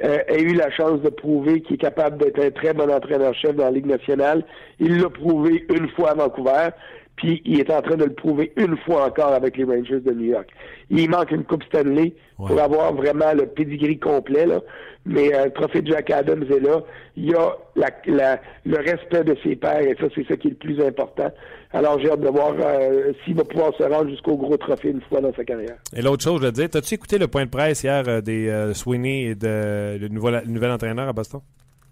[0.04, 3.54] euh, ait eu la chance de prouver qu'il est capable d'être un très bon entraîneur-chef
[3.56, 4.44] dans la Ligue nationale.
[4.78, 6.68] Il l'a prouvé une fois à Vancouver,
[7.16, 10.12] puis il est en train de le prouver une fois encore avec les Rangers de
[10.12, 10.48] New York.
[10.90, 14.61] Il manque une Coupe Stanley pour avoir vraiment le pedigree complet, là.
[15.04, 16.80] mais euh, le trophée de Jack Adams est là.
[17.16, 20.48] Il y a la- la- le respect de ses pairs, et ça, c'est ça qui
[20.48, 21.30] est le plus important.
[21.72, 25.00] Alors, j'ai hâte de voir euh, s'il va pouvoir se rendre jusqu'au gros trophée une
[25.02, 25.76] fois dans sa carrière.
[25.94, 28.48] Et l'autre chose, je veux dire, t'as-tu écouté le point de presse hier euh, des
[28.48, 31.40] euh, Sweeney et de le nouvel, le nouvel entraîneur à Boston?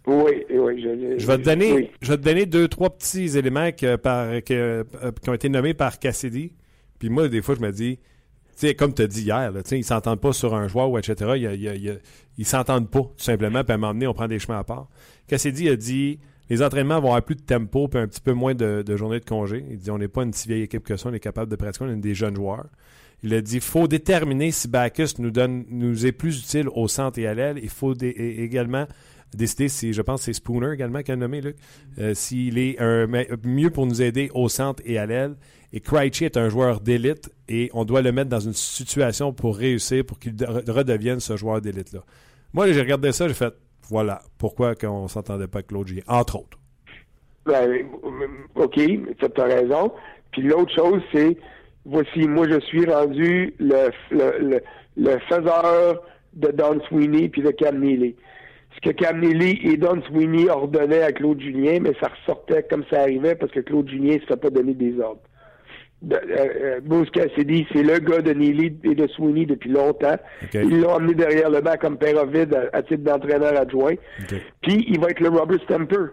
[0.06, 0.82] Oui, oui.
[0.82, 1.90] Je, Je vais te donner, oui.
[2.00, 4.52] je vais te donner deux, trois petits éléments que par, que,
[5.02, 6.52] euh, qui ont été nommés par Cassidy.
[6.98, 8.00] Puis moi, des fois, je me dis,
[8.76, 11.14] comme tu as dit hier, là, ils s'entendent pas sur un joueur ou etc.
[11.36, 11.96] Il y a- il y a- il y a-
[12.36, 13.62] ils s'entendent pas, tout simplement.
[13.62, 14.88] Puis à un moment donné, on prend des chemins à part.
[15.28, 16.18] Cassidy a dit,
[16.50, 19.24] les entraînements vont avoir plus de tempo puis un petit peu moins de, journées de
[19.24, 19.64] congé.
[19.70, 21.56] Il dit, on n'est pas une si vieille équipe que ça, on est capable de
[21.56, 22.66] pratiquer, on est des jeunes joueurs.
[23.22, 27.18] Il a dit, faut déterminer si Bacchus nous donne, nous est plus utile au centre
[27.18, 27.58] et à l'aile.
[27.60, 28.86] Il faut également
[29.34, 31.56] décider si, je pense, c'est Spooner également qui a nommé, Luc,
[31.98, 33.06] euh, s'il est un,
[33.44, 35.34] mieux pour nous aider au centre et à l'aile.
[35.72, 39.56] Et Krejci est un joueur d'élite et on doit le mettre dans une situation pour
[39.56, 42.04] réussir, pour qu'il de- redevienne ce joueur d'élite-là.
[42.54, 43.52] Moi, j'ai regardé ça, j'ai fait,
[43.88, 46.58] voilà, pourquoi qu'on s'entendait pas avec Claude Julien, entre autres.
[47.46, 47.86] Ben,
[48.54, 49.92] OK, tu as raison.
[50.32, 51.36] Puis l'autre chose, c'est,
[51.86, 54.60] voici, moi, je suis rendu le, le, le,
[54.96, 56.02] le faiseur
[56.34, 58.16] de Don Sweeney puis de Cam Neely.
[58.74, 62.84] Ce que Cam Neely et Don Sweeney ordonnaient à Claude Julien, mais ça ressortait comme
[62.90, 65.22] ça arrivait parce que Claude Julien ne se fait pas donner des ordres.
[66.10, 70.16] Euh, euh, Bruce Cassidy, c'est le gars de Neely et de Sweeney depuis longtemps.
[70.54, 73.94] Ils l'ont emmené derrière le banc comme père Ovid à, à titre d'entraîneur adjoint.
[74.62, 76.06] Puis il va être le Robert Stamper.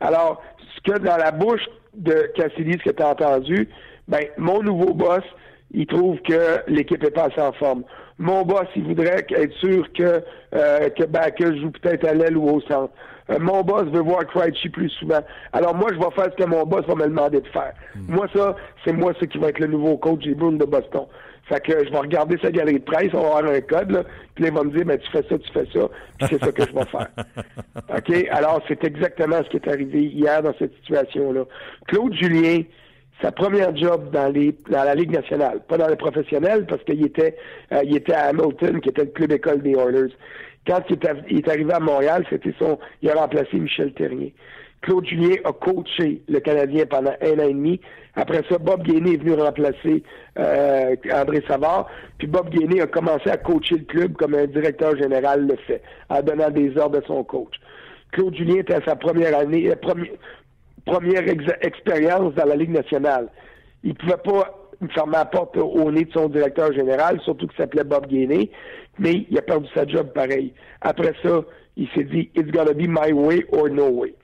[0.00, 0.42] Alors,
[0.76, 1.62] ce que dans la bouche
[1.94, 3.68] de Cassidy, ce que tu as entendu,
[4.08, 5.24] ben, mon nouveau boss,
[5.72, 7.84] il trouve que l'équipe est pas assez en forme.
[8.18, 10.22] Mon boss, il voudrait être sûr que,
[10.54, 12.92] euh, que Bacchus joue peut-être à l'aile ou au centre.
[13.30, 15.20] Euh, mon boss veut voir Krejci plus souvent.
[15.52, 17.72] Alors moi, je vais faire ce que mon boss va me demander de faire.
[18.08, 21.06] Moi, ça, c'est moi ce qui va être le nouveau coach des Bruins de Boston.
[21.48, 24.02] Fait que je vais regarder sa galerie de presse, on va avoir un code, là,
[24.34, 25.88] puis là, il va me dire, ben, tu fais ça, tu fais ça,
[26.18, 27.08] puis c'est ça que je vais faire.
[27.96, 28.28] OK?
[28.30, 31.44] Alors, c'est exactement ce qui est arrivé hier dans cette situation-là.
[31.86, 32.64] Claude Julien,
[33.22, 37.04] sa première job dans les dans la Ligue nationale, pas dans le professionnel, parce qu'il
[37.04, 37.36] était
[37.72, 40.12] euh, il était à Hamilton, qui était le club école des Oilers.
[40.68, 44.28] Quand il est, arrivé à Montréal, c'était son il a remplacé Michel Terrien.
[44.82, 47.80] Claude Julien a coaché le Canadien pendant un an et demi.
[48.14, 50.02] Après ça, Bob Gainé est venu remplacer
[50.38, 51.88] euh, André Savard.
[52.18, 55.82] Puis Bob Gainé a commencé à coacher le club comme un directeur général le fait,
[56.10, 57.54] en donnant des ordres à son coach.
[58.12, 60.12] Claude Julien était à sa première année, euh, premi-
[60.84, 63.28] première ex- expérience dans la Ligue nationale.
[63.82, 64.57] Il pouvait pas
[64.94, 68.50] fermer la porte au nez de son directeur général, surtout qu'il s'appelait Bob Gainé,
[68.98, 70.52] mais il a perdu sa job pareil.
[70.80, 71.44] Après ça,
[71.76, 74.14] il s'est dit, it's gonna be my way or no way.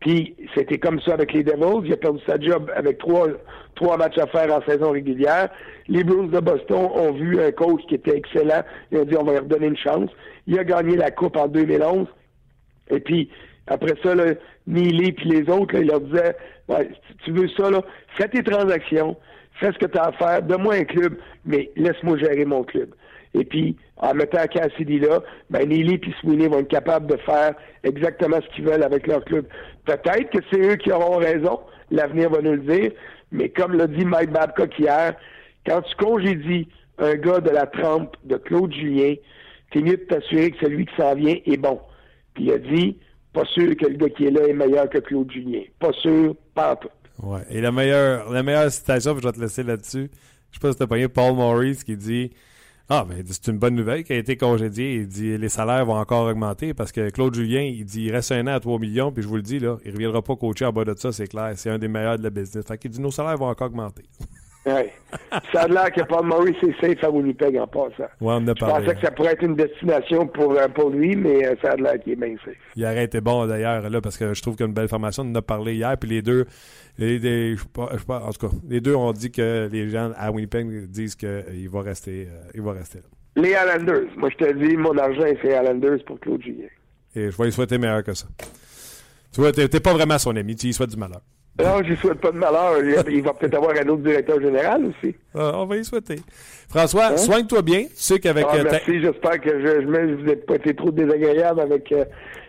[0.00, 1.86] Puis c'était comme ça avec les Devils.
[1.86, 3.28] Il a perdu sa job avec trois,
[3.74, 5.48] trois matchs à faire en saison régulière.
[5.88, 8.62] Les Bruins de Boston ont vu un coach qui était excellent.
[8.92, 10.10] Ils ont dit on va lui redonner une chance.
[10.46, 12.06] Il a gagné la Coupe en 2011.
[12.90, 13.30] Et puis,
[13.66, 14.34] après ça, là,
[14.66, 16.36] Neely puis les autres, là, ils leur disaient
[17.24, 17.82] tu veux ça, là,
[18.16, 19.16] fais tes transactions,
[19.54, 22.94] fais ce que tu as à faire, donne-moi un club, mais laisse-moi gérer mon club.
[23.34, 27.54] Et puis, en mettant Cassidy là, ben Neely et Sweeney vont être capables de faire
[27.82, 29.46] exactement ce qu'ils veulent avec leur club.
[29.84, 32.92] Peut-être que c'est eux qui auront raison, l'avenir va nous le dire,
[33.32, 35.14] mais comme l'a dit Mike Babcock hier,
[35.66, 39.14] quand tu congédies un gars de la trempe de Claude Julien,
[39.72, 41.80] c'est mieux de t'assurer que celui qui s'en vient est bon.
[42.34, 42.96] Puis il a dit,
[43.32, 45.62] pas sûr que le gars qui est là est meilleur que Claude Julien.
[45.80, 46.88] Pas sûr, pas tout.
[47.22, 47.42] Ouais.
[47.50, 50.10] Et la meilleure, la meilleure citation, je vais te laisser là-dessus.
[50.50, 52.30] Je sais pas si t'as pogné Paul Maurice qui dit
[52.88, 54.96] Ah, ben, c'est une bonne nouvelle qui a été congédié.
[54.96, 58.32] Il dit Les salaires vont encore augmenter parce que Claude Julien, il dit Il reste
[58.32, 60.64] un an à 3 millions, puis je vous le dis, là, il reviendra pas coacher
[60.64, 61.52] en bas de ça, c'est clair.
[61.56, 62.64] C'est un des meilleurs de la business.
[62.66, 64.04] Fait qu'il dit Nos salaires vont encore augmenter.
[64.66, 64.92] Ouais.
[65.52, 67.90] Ça a l'air que Paul Maurice est safe à Winnipeg en passant.
[67.98, 68.86] Ouais, on a Je parlé.
[68.86, 71.76] pensais que ça pourrait être une destination pour, euh, pour lui, mais euh, ça a
[71.76, 72.54] l'air qu'il est bien safe.
[72.74, 74.88] Il aurait été bon d'ailleurs là parce que je trouve qu'il y a une belle
[74.88, 75.22] formation.
[75.22, 76.46] On en a parlé hier, puis les deux,
[76.98, 79.90] les, les- je sais pas- je en tout cas, les deux ont dit que les
[79.90, 83.04] gens à Winnipeg disent qu'il va rester, euh, il va rester là.
[83.42, 84.08] Les Islanders.
[84.16, 86.68] Moi, je te dis, mon argent, c'est Islanders pour Claude Julien.
[87.16, 88.26] Et je vais lui souhaiter meilleur que ça.
[89.32, 91.20] Tu vois, t'es pas vraiment son ami, tu lui souhaites du malheur.
[91.58, 92.78] Non, je lui souhaite pas de malheur.
[93.08, 95.14] Il va peut-être avoir un autre directeur général aussi.
[95.34, 96.16] Ah, on va y souhaiter.
[96.68, 97.16] François, Hein?
[97.16, 97.82] soigne-toi bien.
[97.84, 100.56] Tu sais qu'avec Ah, euh, ta- merci, j'espère que je, je me, vous n'êtes pas
[100.56, 102.04] été trop désagréable avec euh,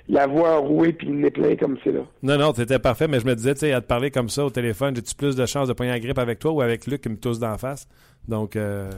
[0.10, 2.02] la voix enrouée puis le nez plein comme c'est là.
[2.24, 4.44] Non, non, t'étais parfait, mais je me disais, tu sais, à te parler comme ça
[4.44, 7.02] au téléphone, j'ai-tu plus de chances de pogner la grippe avec toi ou avec Luc
[7.02, 7.88] qui me tousse d'en face?
[8.28, 8.90] Donc, euh...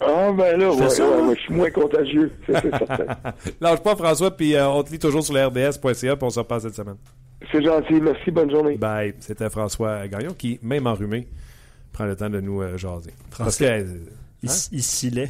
[0.00, 1.28] Ah, ben là, ouais, ça, ouais, hein?
[1.28, 3.16] ouais, je suis moins contagieux, c'est certain.
[3.60, 6.38] lâche pas François, puis euh, on te lit toujours sur le RDS.ca, puis on se
[6.38, 6.96] repasse cette semaine.
[7.50, 8.76] C'est gentil, merci, bonne journée.
[8.76, 9.14] Bye.
[9.20, 11.26] C'était François Gagnon qui, même enrhumé,
[11.92, 13.12] prend le temps de nous euh, jaser.
[13.38, 13.66] Parce que, François.
[13.68, 13.84] euh,
[14.42, 14.54] Il, Hein?
[14.72, 15.28] il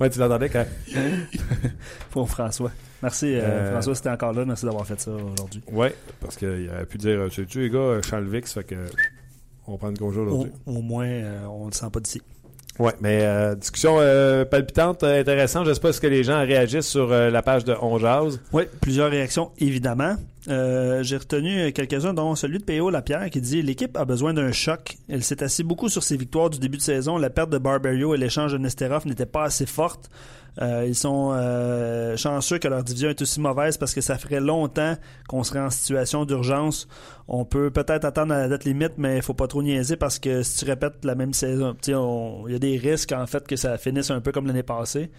[0.00, 0.64] ouais, tu l'entendais quand...
[2.10, 2.70] pour François.
[3.02, 4.44] Merci, euh, Euh, François, c'était encore là.
[4.44, 5.62] Merci d'avoir fait ça aujourd'hui.
[5.70, 8.76] Ouais, parce qu'il aurait pu dire, tu sais les gars, Charles Vix, fait que
[9.66, 10.52] on prend une congé Au, aujourd'hui.
[10.66, 12.22] au moins, euh, on ne le sent pas d'ici.
[12.78, 15.66] Ouais, mais euh, discussion euh, palpitante, euh, intéressante.
[15.66, 17.96] Je sais pas ce que les gens réagissent sur la page de On.
[18.52, 20.16] Oui, plusieurs réactions, évidemment.
[20.48, 22.90] J'ai retenu quelques-uns, dont celui de P.O.
[22.90, 24.96] Lapierre qui dit L'équipe a besoin d'un choc.
[25.08, 27.16] Elle s'est assise beaucoup sur ses victoires du début de saison.
[27.16, 30.10] La perte de Barberio et l'échange de Nesterov n'étaient pas assez fortes.
[30.62, 34.40] Euh, ils sont euh, chanceux que leur division est aussi mauvaise parce que ça ferait
[34.40, 34.96] longtemps
[35.28, 36.88] qu'on serait en situation d'urgence.
[37.28, 40.18] On peut peut-être attendre à la date limite, mais il faut pas trop niaiser parce
[40.18, 43.56] que si tu répètes la même saison, il y a des risques en fait que
[43.56, 45.10] ça finisse un peu comme l'année passée.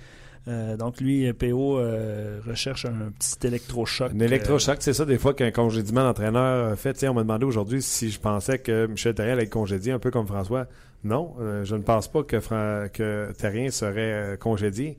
[0.47, 4.13] Euh, donc lui, PO euh, recherche un petit électrochoc.
[4.15, 7.04] Un électrochoc, c'est ça, des fois qu'un congédiement d'entraîneur fait.
[7.10, 10.10] On m'a demandé aujourd'hui si je pensais que Michel Terrien allait être congédié, un peu
[10.10, 10.65] comme François.
[11.04, 14.97] Non, je ne pense pas que, Fran- que Terrien serait congédié.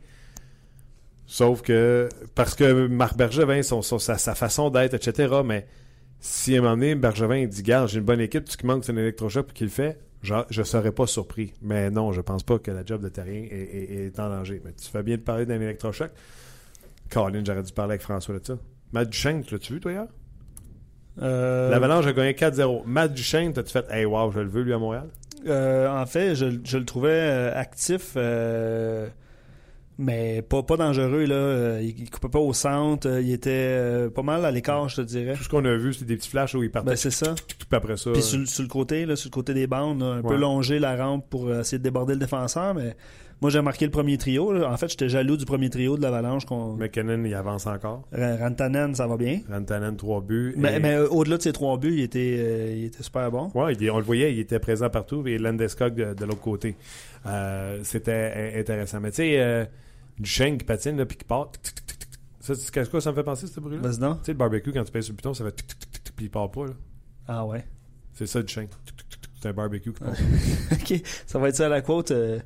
[1.30, 5.66] Sauf que, parce que Marc Bergevin, son, son- sa, sa façon d'être, etc., mais
[6.20, 8.82] si à un moment donné, Bergevin dit, garde, j'ai une bonne équipe, ce qui manque,
[8.84, 11.52] c'est un électrochoc, puis qu'il le fait, je ne serais pas surpris.
[11.60, 14.62] Mais non, je pense pas que la job de Terrien est, est- est en danger.
[14.64, 16.10] Mais tu fais bien de parler d'un électrochoc.
[17.10, 18.56] Colin, j'aurais dû parler avec François de ça.
[18.92, 20.06] Matt Duchesne, l'as-tu vu, toi, hier?
[21.20, 22.84] Euh, L'Avalanche a gagné 4-0.
[22.86, 25.08] Matt Duchesne, t'as-tu fait, hey, wow, je le veux, lui, à Montréal?
[25.46, 29.08] euh, en fait, je, je le trouvais euh, actif, euh,
[29.98, 31.24] mais pas, pas dangereux.
[31.24, 31.34] Là.
[31.34, 33.08] Euh, Il, il coupait pas au centre.
[33.08, 35.34] euh, Il était euh, pas mal à l'écart, je te dirais.
[35.34, 37.34] Tout ce qu'on a vu, c'était des petits flashs où il partait Ben, c'est ça.
[37.34, 38.12] tout après ça.
[38.12, 40.28] Puis sur, le- sur le côté, là, sur le côté des bandes, là, un Ouais.
[40.28, 42.74] peu longer la rampe pour essayer de déborder le défenseur.
[42.74, 42.94] Mais
[43.40, 44.52] moi, j'ai marqué le premier trio.
[44.52, 44.70] là.
[44.70, 46.44] En fait, j'étais jaloux du premier trio de l'Avalanche.
[46.44, 48.02] qu'on McKinnon, il avance encore.
[48.12, 49.40] Ra- Rantanen, ça va bien.
[49.50, 50.54] Rantanen, 3 buts.
[50.56, 53.30] Mais, Et- mais, euh, au-delà de ces trois buts, il était, euh, il était super
[53.30, 53.50] bon.
[53.54, 56.76] Ouais, il- on le voyait, il était présent partout, et Landeskog de, de l'autre côté.
[57.26, 59.00] Euh, C'était in- intéressant.
[59.00, 59.68] Mais tu sais,
[60.18, 61.50] euh, Duchesne qui patine, là, puis qui part.
[61.52, 62.20] tic, tic, tic, tic, tic.
[62.40, 63.82] Ça, c'est qu'est-ce que ça me fait penser, ce bruit-là?
[63.82, 64.18] Tu Vas-y donc.
[64.24, 66.16] sais, le barbecue, quand tu pèses sur le piton, ça fait tic, tic, tic, tic,
[66.16, 66.72] puis il part pas, là.
[67.26, 67.64] Ah ouais.
[68.14, 68.70] C'est ça, tic, tic.
[69.40, 70.10] C'est un barbecue qui part
[70.72, 72.10] OK, ça va être ça à la quote.
[72.10, 72.40] euh,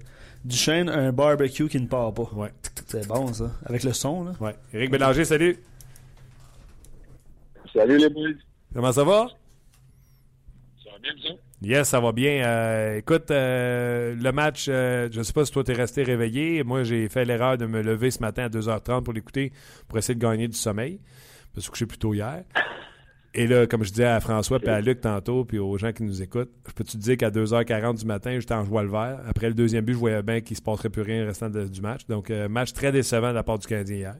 [0.44, 2.28] Duchesne, un barbecue qui ne part pas.
[2.34, 2.52] Ouais.
[2.88, 3.50] C'est bon, ça.
[3.64, 4.32] Avec le son, là.
[4.40, 4.54] Ouais.
[4.74, 5.56] Éric Bélanger, salut.
[7.72, 8.28] Salut les boys.
[8.74, 9.28] Comment ça va?
[10.84, 11.38] Ça va bien, vous?
[11.64, 12.44] Yes, ça va bien.
[12.44, 16.64] Euh, écoute, euh, le match, euh, je sais pas si toi t'es resté réveillé.
[16.64, 19.52] Moi, j'ai fait l'erreur de me lever ce matin à 2h30 pour l'écouter,
[19.86, 20.98] pour essayer de gagner du sommeil.
[21.54, 22.42] Parce que je suis plus tôt hier.
[23.34, 26.02] Et là, comme je disais à François et à Luc tantôt, puis aux gens qui
[26.02, 29.20] nous écoutent, je peux te dire qu'à 2h40 du matin, j'étais en joie le vert.
[29.28, 32.06] Après le deuxième but, je voyais bien qu'il se passerait plus rien restant du match.
[32.08, 34.16] Donc, match très décevant de la part du Canadien hier.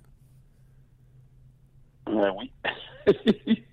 [2.06, 2.52] Oui.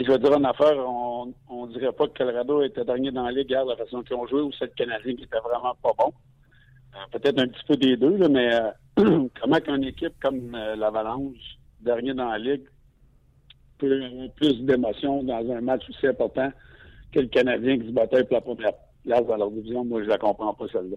[0.00, 3.32] Je vais dire une affaire, on, on dirait pas que Colorado était dernier dans la
[3.32, 5.92] ligue hier, la façon qu'ils ont joué, ou c'est le Canadien qui était vraiment pas
[5.98, 6.12] bon.
[6.94, 11.58] Euh, Peut-être un petit peu des deux, mais euh, comment qu'une équipe comme euh, l'Avalanche,
[11.80, 12.64] dernier dans la ligue,
[13.78, 16.50] peut avoir plus d'émotion dans un match aussi important
[17.12, 18.72] que le Canadien qui se battait pour la première
[19.04, 20.96] place dans leur division, moi je la comprends pas celle-là.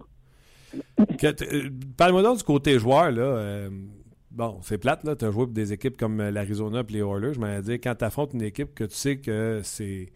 [1.24, 3.10] Euh, Parle-moi donc du côté joueur.
[3.10, 3.68] Là,
[4.30, 5.02] bon, c'est plate.
[5.18, 7.34] Tu as joué pour des équipes comme euh, l'Arizona et les Oilers.
[7.34, 10.12] Je m'allais dire, quand tu affrontes une équipe que tu sais que c'est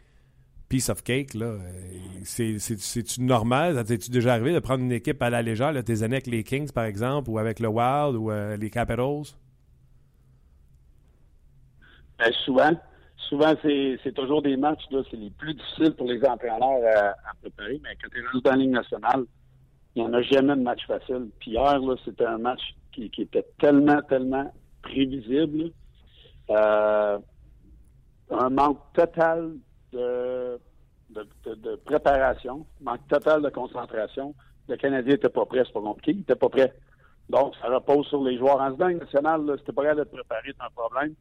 [0.68, 1.60] piece of cake, là, euh,
[2.24, 3.84] c'est- c'est- c'est-tu normal?
[3.84, 6.42] T'es-tu déjà arrivé de prendre une équipe à la légère, là, tes années avec les
[6.42, 9.34] Kings, par exemple, ou avec le Wild, ou euh, les Capitals?
[12.18, 12.70] Ben, souvent,
[13.28, 17.80] souvent c'est, toujours des matchs, là, c'est les plus difficiles pour les entraîneurs à, préparer,
[17.82, 19.24] mais quand tu es dans la Ligue nationale,
[19.94, 21.28] il n'y en a jamais de match facile.
[21.40, 22.60] Puis hier, là, c'était un match
[22.94, 25.70] qui, était tellement, tellement prévisible.
[26.50, 27.18] Euh,
[28.30, 29.54] un manque total
[29.92, 30.58] de,
[31.10, 34.34] de, préparation, manque total de concentration.
[34.68, 36.74] Le Canadien n'était pas prêt, c'est pas compliqué, il n'était pas prêt.
[37.28, 38.60] Donc, ça repose sur les joueurs.
[38.60, 41.14] En ce national, national, c'était pas prêt d'être préparé, c'est un problème.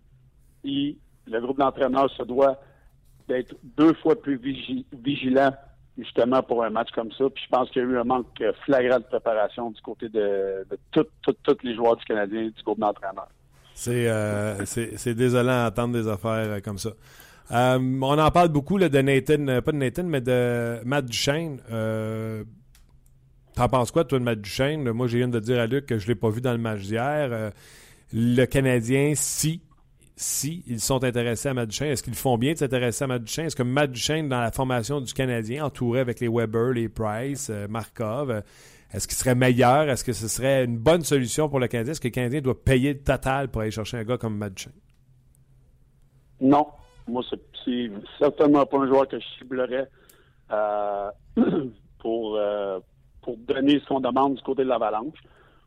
[0.64, 0.98] Et
[1.28, 2.60] le groupe d'entraîneurs se doit
[3.28, 4.38] d'être deux fois plus
[4.92, 5.52] vigilant
[5.98, 7.26] justement pour un match comme ça.
[7.30, 10.66] Puis je pense qu'il y a eu un manque flagrant de préparation du côté de,
[10.70, 13.30] de tous les joueurs du Canadien, du groupe d'entraîneurs.
[13.88, 16.92] Euh, c'est désolant d'entendre des affaires euh, comme ça.
[17.52, 21.60] Euh, on en parle beaucoup de Nathan, pas de Nathan, mais de Matt Duchesne.
[23.56, 24.92] T'en penses quoi, toi, de Matt Duchesne?
[24.92, 26.58] Moi, j'ai viens de dire à Luc que je ne l'ai pas vu dans le
[26.58, 27.52] match d'hier.
[28.14, 29.62] le Canadien, si
[30.16, 31.90] si sont intéressés à Matt Duchesne.
[31.90, 33.46] Est-ce qu'ils font bien de s'intéresser à Matt Duchesne?
[33.48, 37.50] Est-ce que Matt Duchesne, dans la formation du Canadien, entouré avec les Weber, les Price,
[37.50, 38.42] euh, Markov, euh,
[38.94, 39.90] est-ce qu'il serait meilleur?
[39.90, 41.94] Est-ce que ce serait une bonne solution pour le Canadien?
[41.94, 44.54] Est-ce que le Canadien doit payer le total pour aller chercher un gars comme Matt
[44.54, 44.74] Duchesne?
[46.42, 46.68] Non.
[47.08, 47.24] Moi,
[47.66, 49.90] c'est certainement pas un joueur que je ciblerais
[50.52, 51.12] euh,
[52.00, 52.40] pour,
[53.22, 55.18] pour donner qu'on demande du côté de l'Avalanche.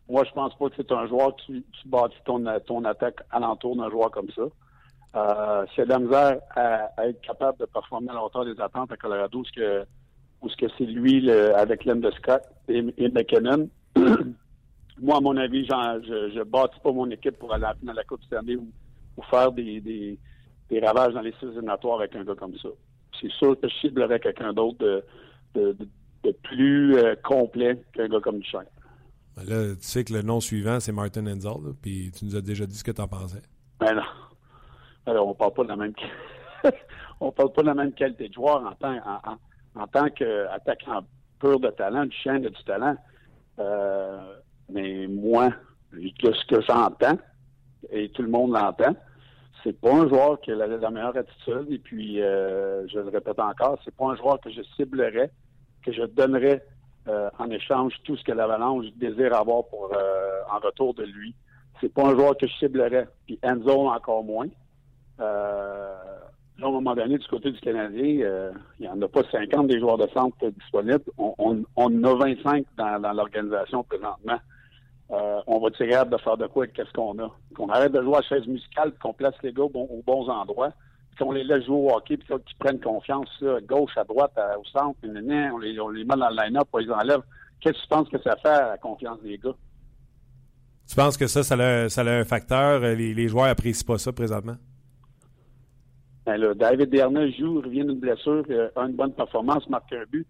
[0.08, 3.76] Moi, je pense pas que c'est un joueur qui, qui bâtit ton, ton attaque alentour
[3.76, 4.42] d'un joueur comme ça.
[5.16, 8.92] Euh, a de la misère à, être capable de performer à la hauteur des attentes
[8.92, 9.84] à Colorado, ce que,
[10.42, 13.68] ou ce que c'est lui le, avec de Scott et, McKinnon,
[15.00, 18.22] moi, à mon avis, je ne bâtis pas mon équipe pour aller dans la Coupe
[18.24, 18.68] Stanley ou,
[19.16, 20.18] ou faire des, des,
[20.68, 22.68] des, ravages dans les six éliminatoires avec un gars comme ça.
[23.18, 25.02] C'est sûr que je ciblerais quelqu'un d'autre de,
[25.54, 25.76] de,
[26.24, 28.64] de, plus euh, complet qu'un gars comme Duchamp.
[29.36, 32.40] Ben là, tu sais que le nom suivant, c'est Martin Enzel, puis tu nous as
[32.40, 33.42] déjà dit ce que tu en pensais.
[33.78, 34.02] Ben non.
[35.04, 35.92] Alors, on parle pas de la même
[37.20, 38.96] on parle pas de la même qualité de joueur en tant,
[39.74, 41.02] en, qu'attaquant
[41.38, 42.96] pur de talent, du chien de du talent.
[43.58, 44.36] Euh,
[44.70, 45.50] mais moi,
[45.92, 47.18] ce que j'entends,
[47.90, 48.96] et tout le monde l'entend,
[49.62, 51.66] c'est pas un joueur qui a la, meilleure attitude.
[51.70, 55.30] Et puis, euh, je le répète encore, c'est pas un joueur que je ciblerais,
[55.84, 56.64] que je donnerais
[57.08, 61.34] euh, en échange tout ce que l'Avalanche désire avoir pour euh, en retour de lui.
[61.80, 63.06] C'est pas un joueur que je ciblerais.
[63.26, 64.48] Puis Enzo encore moins.
[65.20, 65.94] Euh,
[66.60, 69.78] à un moment donné, du côté du Canadien, il n'y en a pas 50 des
[69.78, 71.04] joueurs de centre disponibles.
[71.18, 74.38] On, on, a 25 dans, l'organisation présentement.
[75.10, 77.30] on va tirer de faire de quoi avec qu'est-ce qu'on a.
[77.54, 80.72] Qu'on arrête de jouer à chaise musicale, qu'on place les gars aux bons endroits
[81.18, 84.64] qu'on les laisse jouer au hockey, puis qu'ils prennent confiance, là, gauche, à droite, au
[84.64, 87.20] centre, on les, on les met dans le line-up, on les enlève.
[87.60, 89.54] Qu'est-ce que tu penses que ça fait à la confiance des gars?
[90.88, 92.82] Tu penses que ça, ça a, ça a un facteur?
[92.82, 94.56] Euh, les, les joueurs n'apprécient pas ça présentement?
[96.24, 100.04] Ben là, David Dernay joue, revient d'une blessure, euh, a une bonne performance, marque un
[100.10, 100.26] but.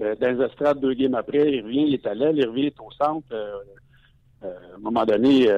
[0.00, 2.62] Euh, dans les estrades, deux games après, il revient, il est à l'aile, il revient,
[2.62, 3.26] il est au centre.
[3.32, 3.58] Euh,
[4.42, 5.48] à un moment donné,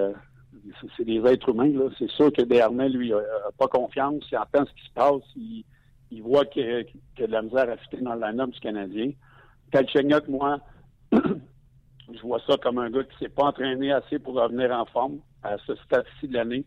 [0.96, 1.72] c'est des êtres humains.
[1.72, 1.88] Là.
[1.98, 3.18] C'est sûr que Dernay, lui, n'a
[3.58, 4.24] pas confiance.
[4.30, 5.22] Il entend ce qui se passe.
[6.10, 9.12] Il, voit qu'il a de la misère à fitter dans line du Canadien.
[9.70, 10.58] Kalchenyuk, moi,
[11.12, 14.84] je vois ça comme un gars qui ne s'est pas entraîné assez pour revenir en
[14.86, 16.64] forme à ce stade-ci de l'année.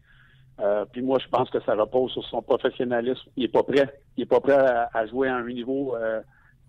[0.59, 3.29] Euh, puis moi, je pense que ça repose sur son professionnalisme.
[3.35, 4.01] Il n'est pas prêt.
[4.17, 4.57] Il est pas prêt
[4.93, 6.21] à, jouer à un niveau euh,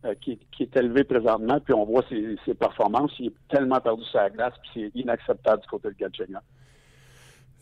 [0.05, 1.61] euh, qui, est élevé présentement.
[1.61, 3.13] Puis on voit ses, performances.
[3.19, 6.43] Il est tellement perdu sa glace, puis c'est inacceptable du côté de Galchenyuk.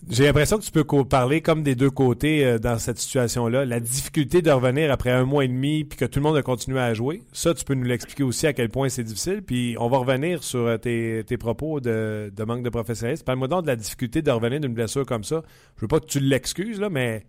[0.08, 3.66] J'ai l'impression que tu peux parler comme des deux côtés euh, dans cette situation-là.
[3.66, 6.42] La difficulté de revenir après un mois et demi puis que tout le monde a
[6.42, 9.42] continué à jouer, ça, tu peux nous l'expliquer aussi à quel point c'est difficile.
[9.42, 13.24] Puis on va revenir sur euh, tes, propos de, manque de professionnalisme.
[13.24, 15.42] Parle-moi donc de la difficulté de revenir d'une blessure comme ça.
[15.76, 17.26] Je veux pas que tu l'excuses, là, mais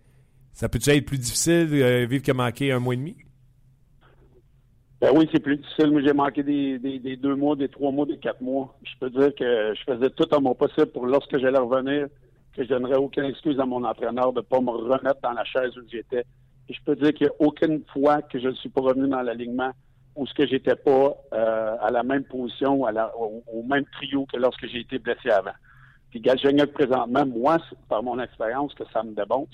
[0.53, 3.17] ça peut-tu être plus difficile euh, vivre que manquer un mois et demi?
[5.01, 5.91] Ben oui, c'est plus difficile.
[5.91, 8.77] Moi, j'ai manqué des, des, deux mois, des trois mois, des quatre mois.
[8.83, 12.07] Je peux dire que je faisais tout à mon possible pour lorsque j'allais revenir
[12.53, 15.43] que je donnerais aucune excuse à mon entraîneur de ne pas me remettre dans la
[15.45, 16.25] chaise où j'étais.
[16.69, 19.07] Et je peux dire qu'il n'y a aucune fois que je ne suis pas revenu
[19.07, 19.71] dans l'alignement
[20.15, 24.37] où ce que j'étais pas euh, à la même position, à au, même trio que
[24.37, 25.51] lorsque j'ai été blessé avant.
[26.09, 29.47] Puis Galchenyuk, présentement, moi, par mon expérience, que ça me débonde,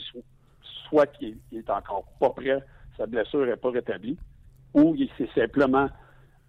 [0.90, 2.64] soit qu'il est encore pas prêt,
[2.98, 4.18] sa blessure n'est pas rétablie,
[4.74, 5.88] ou il s'est simplement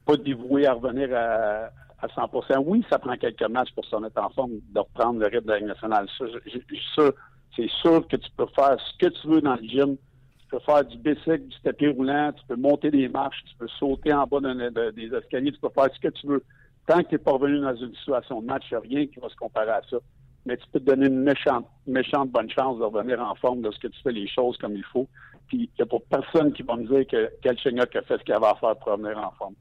[0.06, 1.70] pas dévoué à revenir à,
[2.00, 5.26] à 100% Oui, ça prend quelques matchs pour se mettre en forme de reprendre le
[5.26, 6.08] rythme de la nationale.
[6.18, 9.96] c'est sûr que tu peux faire ce que tu veux dans le gym.
[10.38, 13.68] Tu peux faire du bicycle, du tapis roulant, tu peux monter des marches, tu peux
[13.78, 16.42] sauter en bas des escaliers, tu peux faire ce que tu veux.
[16.86, 19.06] Tant que tu n'es pas revenu dans une situation de match, il n'y a rien
[19.06, 19.98] qui va se comparer à ça.
[20.46, 23.90] Mais tu peux te donner une méchante, méchante bonne chance de revenir en forme lorsque
[23.90, 25.06] tu fais les choses comme il faut.
[25.48, 28.24] Puis il n'y a pas personne qui va me dire que Galchenyuk a fait ce
[28.24, 29.54] qu'il avait à faire pour revenir en forme.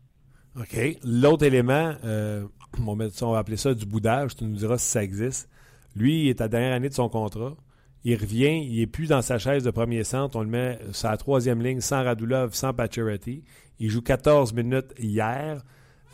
[0.59, 0.97] OK.
[1.03, 2.45] L'autre élément, euh,
[2.85, 5.49] on, va appeler ça du boudage, tu nous diras si ça existe.
[5.95, 7.55] Lui, il est à la dernière année de son contrat.
[8.03, 10.37] Il revient, il n'est plus dans sa chaise de premier centre.
[10.37, 13.43] On le met la troisième ligne sans Radulov, sans Pacioretty.
[13.79, 15.63] Il joue 14 minutes hier.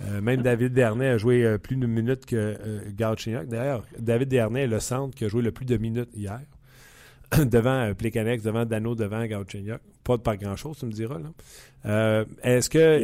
[0.02, 4.62] Euh, même David Dernay a joué euh, plus de minutes que euh, D'ailleurs, David Dernay
[4.62, 6.42] est le centre qui a joué le plus de minutes hier.
[7.46, 9.80] devant Plekanex, devant Dano, devant Galchenyuk.
[10.04, 11.20] Pas de par grand-chose, tu me diras.
[11.84, 12.26] Là.
[12.44, 13.02] est-ce que...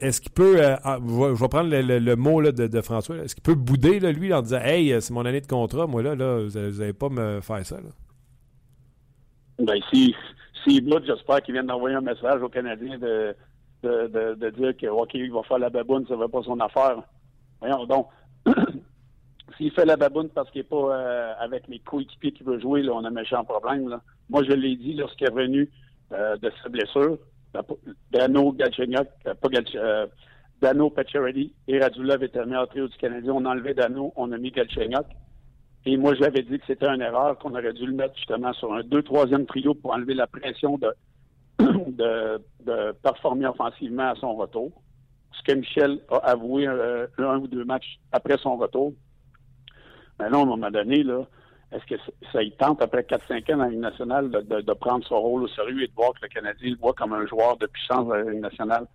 [0.00, 0.60] Est-ce qu'il peut.
[0.82, 3.16] Ah, je vais prendre le, mot de, François.
[3.16, 6.14] Est-ce qu'il peut bouder, lui, en disant Hey, c'est mon année de contrat, moi, là,
[6.14, 7.76] là vous n'allez pas me faire ça?
[7.76, 7.90] Là?
[9.58, 10.14] Ben, si,
[10.64, 13.34] s'il boude, j'espère qu'il vient d'envoyer un message aux Canadiens de,
[13.82, 16.58] de, de, dire que OK, il va faire la baboune, ça ne va pas son
[16.60, 17.02] affaire.
[17.60, 18.08] Voyons donc.
[19.56, 22.82] S'il fait la baboune parce qu'il n'est pas euh, avec les coéquipiers qu'il veut jouer,
[22.82, 23.88] là, on a un méchant problème.
[23.88, 24.00] Là.
[24.30, 25.70] Moi, je l'ai dit lorsqu'il est revenu
[26.12, 27.18] euh, de sa blessure.
[28.10, 30.06] Dano Galchenyuk, euh, pas euh,
[30.60, 33.32] Dano Pacioretty et Radulov étaient meilleur trio du Canadien.
[33.32, 35.06] On a enlevé Dano, on a mis Galchenyuk.
[35.86, 38.52] Et moi, je l'avais dit que c'était une erreur, qu'on aurait dû le mettre justement
[38.52, 40.92] sur un 2-3e trio pour enlever la pression de,
[41.58, 44.70] de, performer offensivement à son retour.
[45.32, 48.92] Ce que Michel a avoué euh, un ou deux matchs après son retour.
[50.18, 51.26] Mais là, à un moment donné, là,
[51.72, 51.94] est-ce que
[52.32, 55.48] ça y tente, après 4-5 ans dans la Ligue nationale, de, prendre son rôle au
[55.48, 58.14] sérieux et de voir que le Canadien le voit comme un joueur de puissance dans
[58.14, 58.86] la Ligue nationale?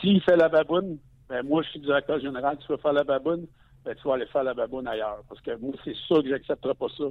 [0.00, 0.98] S'il fait la baboune,
[1.28, 3.46] ben moi, je suis directeur général, tu veux faire la baboune,
[3.84, 5.22] ben, tu vas aller faire la baboune ailleurs.
[5.28, 7.04] Parce que moi, c'est sûr que j'accepterai pas ça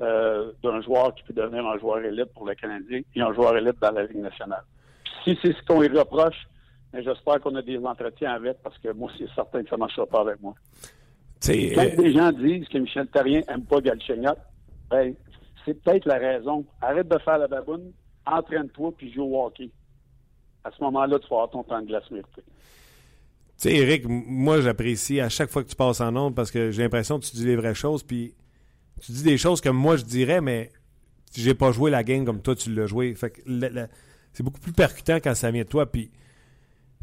[0.00, 3.56] euh, d'un joueur qui peut devenir un joueur élite pour le Canadien et un joueur
[3.56, 4.62] élite dans la Ligue nationale.
[5.24, 6.46] si c'est ce qu'on lui reproche,
[6.92, 9.80] ben, j'espère qu'on a des entretiens avec parce que moi, c'est certain que ça ne
[9.80, 10.54] marchera pas avec moi.
[11.44, 14.36] Quand euh, des gens disent que Michel Therrien n'aime pas Galchenyuk,
[14.90, 15.14] ben,
[15.64, 16.64] c'est peut-être la raison.
[16.80, 17.92] Arrête de faire la baboune,
[18.24, 19.70] entraîne-toi puis joue au hockey.
[20.64, 22.42] À ce moment-là, tu vas avoir ton temps de glace mérité.
[22.42, 22.42] Tu
[23.56, 26.82] sais, Eric, moi, j'apprécie à chaque fois que tu passes en nombre parce que j'ai
[26.82, 28.34] l'impression que tu dis les vraies choses, puis
[29.00, 30.72] tu dis des choses comme moi je dirais, mais
[31.34, 33.14] j'ai pas joué la game comme toi tu l'as joué.
[33.14, 33.40] Fait que
[34.32, 35.90] c'est beaucoup plus percutant quand ça vient de toi.
[35.90, 36.10] Puis,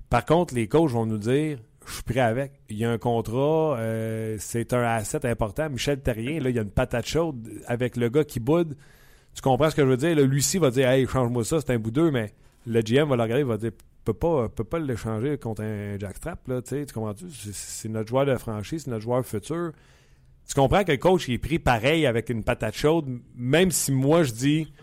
[0.09, 2.53] par contre, les coachs vont nous dire je suis prêt avec.
[2.69, 5.69] Il y a un contrat, euh, c'est un asset important.
[5.69, 8.75] Michel Terrien, là, il y a une patate chaude avec le gars qui boude.
[9.33, 10.15] Tu comprends ce que je veux dire?
[10.15, 12.33] Là, Lucie va dire Hey, change-moi ça, c'est un boudeux, mais
[12.67, 13.71] le GM va le regarder, il va dire
[14.03, 16.47] peut pas, peut pas l'échanger contre un jackstrap.
[16.47, 17.25] Là, tu comprends-tu?
[17.31, 19.71] C'est notre joueur de franchise, c'est notre joueur futur.
[20.47, 23.05] Tu comprends que le coach il est pris pareil avec une patate chaude,
[23.35, 24.73] même si moi je dis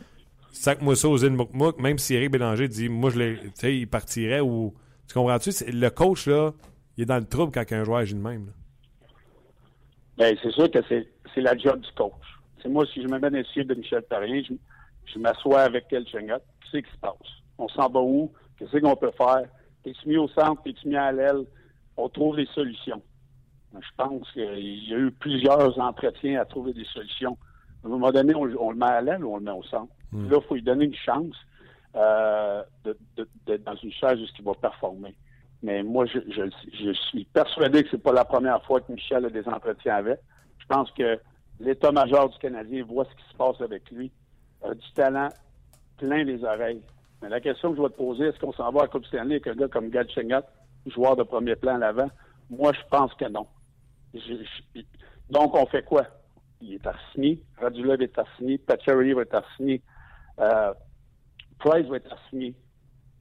[0.53, 3.38] sac-moi ça aux Moukmouk, même si Eric Bélanger dit moi je l'ai,
[3.80, 4.74] il partirait ou.
[5.07, 5.51] Tu comprends-tu?
[5.66, 6.53] Le coach, là,
[6.97, 8.53] il est dans le trouble quand un joueur agit de même.
[10.18, 12.12] Bien, c'est sûr que c'est, la job du coach.
[12.62, 14.43] C'est moi, si je me mets dans le de Michel Parien,
[15.07, 17.14] je, m'assois avec quel chengot, qu'est-ce qui se passe?
[17.57, 18.30] On s'en va où?
[18.59, 19.47] Qu'est-ce qu'on peut faire?
[19.82, 20.62] T'es-tu mis au centre?
[20.62, 21.47] T'es-tu mis à l'aile?
[21.97, 23.03] On trouve des solutions.
[23.72, 27.38] Je pense qu'il y a eu plusieurs entretiens à trouver des solutions.
[27.82, 29.93] À un moment donné, on, le met à l'aile ou on le met au centre?
[30.12, 30.28] Hmm.
[30.28, 31.36] Là, il faut lui donner une chance
[31.95, 35.14] euh, de, dans une chaise où il va performer.
[35.62, 39.46] Mais moi, je, suis persuadé que c'est pas la première fois que Michel a des
[39.46, 40.20] entretiens avec.
[40.58, 41.18] Je pense que
[41.58, 44.11] l'état-major du Canadien voit ce qui se passe avec lui.
[44.62, 45.28] A du talent
[45.98, 46.82] plein les oreilles.
[47.22, 49.34] Mais la question que je vais te poser, est-ce qu'on s'en va à Coupe Stanley
[49.34, 50.08] avec un gars comme Gad
[50.86, 52.11] joueur de premier plan à l'avant?
[52.48, 53.46] Moi, je pense que non
[55.30, 56.06] donc, on fait quoi?
[56.61, 59.80] Il est assigné, Radulov est assigné, Pacioretty va être assigné,
[60.40, 60.74] euh,
[61.58, 62.54] Price va être assigné.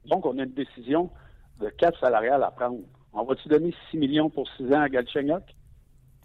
[0.06, 1.10] Donc, on a une décision
[1.60, 2.78] de cap salarial à prendre.
[3.12, 5.42] On va-tu donner 6 millions pour 6 ans à Galchenyuk?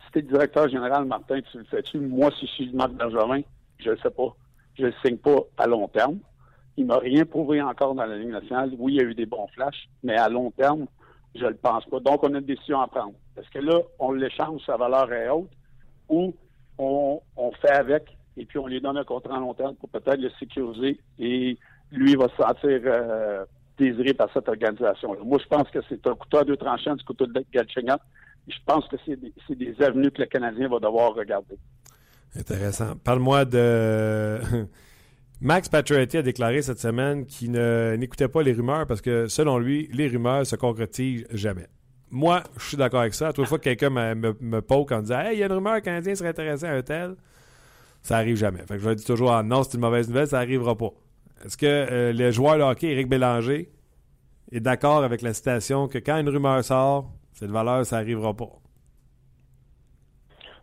[0.06, 2.00] Si tu es directeur général, Martin, tu le fais-tu?
[2.00, 3.42] Moi, si je suis Marc Benjamin,
[3.78, 4.36] je ne sais pas.
[4.78, 6.20] Je ne signe pas à long terme.
[6.78, 8.72] Il m'a rien prouvé encore dans la Ligue nationale.
[8.78, 10.88] Oui, il y a eu des bons flashs, mais à long terme,
[11.34, 12.00] je ne le pense pas.
[12.00, 13.14] Donc, on a une décision à prendre.
[13.38, 15.50] Est-ce que là, on l'échange, sa valeur est haute,
[16.10, 16.34] ou
[16.78, 17.22] on,
[17.62, 18.04] fait avec
[18.38, 21.58] et puis on lui donne un contrat à long terme pour peut-être le sécuriser et
[21.92, 23.46] lui va se sentir euh,
[23.78, 25.20] désiré par cette organisation-là.
[25.24, 28.00] Moi, je pense que c'est un couteau à deux tranchants du couteau de Galchenyuk.
[28.48, 31.58] Je pense que c'est des, avenues que le Canadien va devoir regarder.
[32.36, 32.96] Intéressant.
[33.04, 34.40] Parle-moi de...
[35.42, 39.90] Max Pacioretty a déclaré cette semaine qu'il n'écoutait pas les rumeurs parce que, selon lui,
[39.94, 41.68] les rumeurs se concrétisent jamais.
[42.12, 43.30] Moi, je suis d'accord avec ça.
[43.30, 45.82] À toute fois que quelqu'un me, poke en disant Hey, il y a une rumeur
[45.82, 47.16] Canadien serait intéressé à un tel,
[48.02, 48.60] ça arrive jamais.
[48.60, 50.92] Fait que je dis toujours ah, non, c'est une mauvaise nouvelle, ça n'arrivera pas.
[51.46, 53.70] Est-ce que euh, le joueur de hockey, Éric Bélanger,
[54.52, 58.50] est d'accord avec la citation que quand une rumeur sort, cette valeur, ça n'arrivera pas?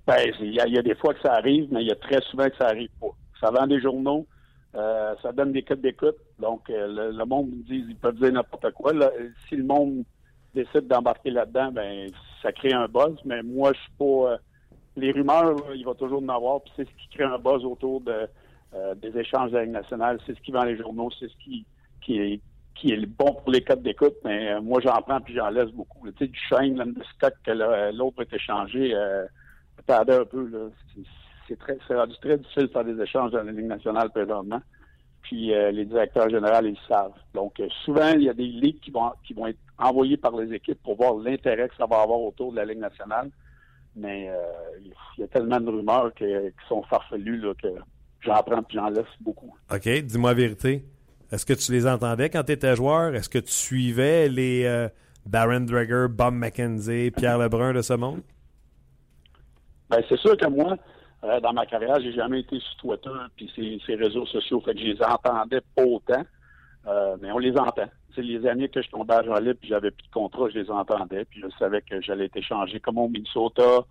[0.08, 2.48] Ben, il y, a des fois que ça arrive, mais il y a très souvent
[2.48, 3.10] que ça n'arrive pas.
[3.40, 4.26] Ça vend des journaux,
[4.74, 6.16] euh, ça donne des codes d'écoute.
[6.40, 8.92] Donc, euh, le, monde nous dit, ils peuvent dire n'importe quoi.
[9.48, 10.02] si le monde
[10.52, 12.08] décide d'embarquer là-dedans, ben
[12.42, 13.14] ça crée un buzz.
[13.24, 14.36] Mais moi, je suis pas.
[14.96, 16.60] Les rumeurs, il va toujours en avoir.
[16.62, 18.28] Puis c'est ce qui crée un buzz autour de,
[18.74, 20.18] euh, des échanges de la Ligue nationale.
[20.26, 21.66] C'est ce qui vend les journaux, c'est ce qui,
[22.00, 22.40] qui, est,
[22.74, 25.70] qui est bon pour les codes d'écoute, mais euh, moi, j'en prends puis j'en laisse
[25.70, 26.10] beaucoup.
[26.12, 29.26] Tu sais, du Shane, de stock que l'autre est échangé, euh,
[29.88, 30.70] un peu.
[31.48, 34.60] C'est très, rendu très difficile de faire des échanges dans la Ligue nationale présentement.
[35.22, 37.12] Puis euh, les directeurs généraux, ils savent.
[37.34, 40.52] Donc, souvent, il y a des ligues qui vont, qui vont être envoyées par les
[40.54, 43.30] équipes pour voir l'intérêt que ça va avoir autour de la Ligue nationale.
[43.94, 44.30] Mais
[44.80, 46.24] il y a tellement de rumeurs qui
[46.68, 47.68] sont farfelues là, que
[48.24, 49.54] j'en prends puis j'en laisse beaucoup.
[49.70, 50.84] OK, dis-moi la vérité.
[51.32, 53.14] Est-ce que tu les entendais quand tu étais joueur?
[53.14, 54.88] Est-ce que tu suivais les euh,
[55.24, 58.20] Darren Dreger, Bob McKenzie, Pierre Lebrun de ce monde?
[59.88, 60.76] Ben, c'est sûr que moi,
[61.24, 64.60] euh, dans ma carrière, j'ai jamais été sur Twitter puis ces, réseaux sociaux.
[64.60, 66.22] Fait que je les entendais pas autant.
[66.86, 67.88] Euh, mais on les entend.
[68.14, 70.70] C'est les années que je tombais à Jolie puis j'avais plus de contrat, je les
[70.70, 71.24] entendais.
[71.24, 73.84] Puis je savais que j'allais être échangé comme au Minnesota,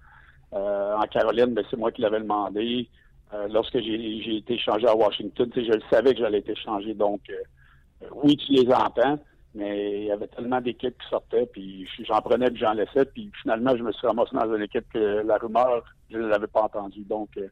[0.52, 2.88] en Caroline, ben, c'est moi qui l'avais demandé.
[3.34, 6.94] Euh, lorsque j'ai été changé à Washington, je le savais que j'allais être échangé.
[6.94, 9.20] Donc, euh, oui, tu les entends,
[9.56, 13.32] mais il y avait tellement d'équipes qui sortaient, puis j'en prenais puis j'en laissais, puis
[13.42, 16.64] finalement, je me suis ramassé dans une équipe que la rumeur, je ne l'avais pas
[16.64, 17.04] entendue.
[17.04, 17.48] Donc, euh,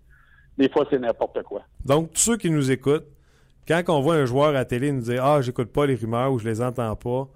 [0.58, 1.62] des fois, c'est n'importe quoi.
[1.86, 3.08] Donc, tous ceux qui nous écoutent,
[3.68, 6.40] quand on voit un joueur à télé nous dire Ah, j'écoute pas les rumeurs ou
[6.40, 7.28] je les entends pas,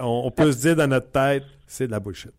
[0.00, 2.32] on, peut se dire dans notre tête, c'est de la bullshit.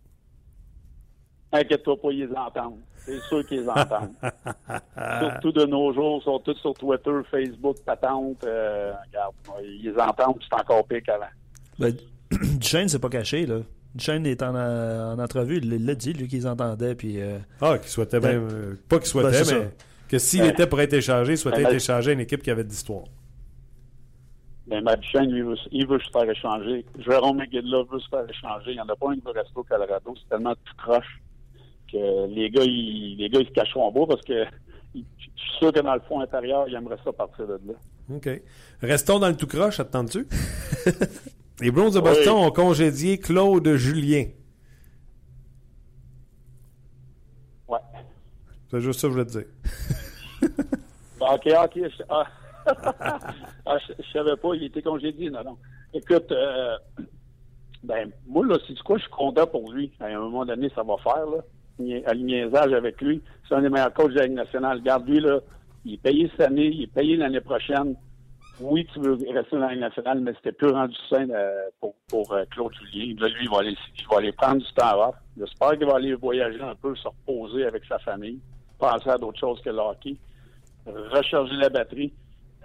[1.51, 2.79] Inquiète-toi pas, ils les entendent.
[3.05, 4.13] C'est sûr qu'ils entendent.
[5.19, 8.43] Surtout de nos jours, ils sont tous sur Twitter, Facebook, patente.
[8.43, 9.33] Euh, regarde,
[9.63, 11.25] ils entendent, c'est encore pire qu'avant.
[11.79, 11.93] Ben,
[12.31, 13.59] Duchesne, c'est pas caché, là.
[13.95, 16.93] Duchesne est en, en entrevue, il l'a dit, lui, qu'ils entendaient.
[16.93, 18.49] Puis, euh, ah, qu'il souhaitait ben, même.
[18.51, 19.69] Euh, pas qu'il souhaitait, ben, mais
[20.07, 22.63] que s'il était pour être échangé, il souhaitait être échangé à une équipe qui avait
[22.63, 23.05] de l'histoire.
[24.67, 26.85] Ben, ma Duchesne, lui, il veut se faire échanger.
[26.99, 28.71] Jérôme McGill veut se faire échanger.
[28.71, 30.13] Il n'y en a pas un qui veut rester au Colorado.
[30.15, 31.19] C'est tellement tout croche
[31.93, 34.45] les gars, ils, les gars, ils se cacheront en bas parce que
[34.95, 37.73] je suis sûr que dans le fond intérieur, ils aimeraient ça partir de là.
[38.15, 38.29] OK.
[38.81, 40.27] Restons dans le tout croche, attends-tu?
[41.61, 44.25] les Browns de Boston ont congédié Claude Julien.
[47.67, 47.79] Ouais.
[48.71, 49.45] C'est juste ça que je voulais te dire.
[51.21, 51.91] OK, OK.
[52.09, 52.27] Ah.
[53.65, 55.57] ah, je, ne savais pas, il était congédié, non, non.
[55.93, 56.77] Écoute, euh,
[57.83, 59.91] ben, moi, là, c'est quoi, je suis content pour lui.
[59.99, 61.43] À un moment donné, ça va faire, là
[62.05, 63.21] à niaisage avec lui.
[63.47, 64.81] C'est un des meilleurs coachs de la Ligue nationale.
[64.81, 65.39] Garde lui, là,
[65.85, 67.95] il est payé cette année, il est payé l'année prochaine.
[68.61, 71.95] Oui, tu veux rester dans la Ligue nationale, mais c'était plus rendu sain euh, pour,
[72.09, 73.15] pour euh, Claude Julien.
[73.19, 75.15] Là, lui, il va, aller, il va aller prendre du temps off.
[75.37, 78.39] J'espère qu'il va aller voyager un peu, se reposer avec sa famille,
[78.77, 80.17] penser à d'autres choses que le hockey,
[80.85, 82.11] recharger la batterie.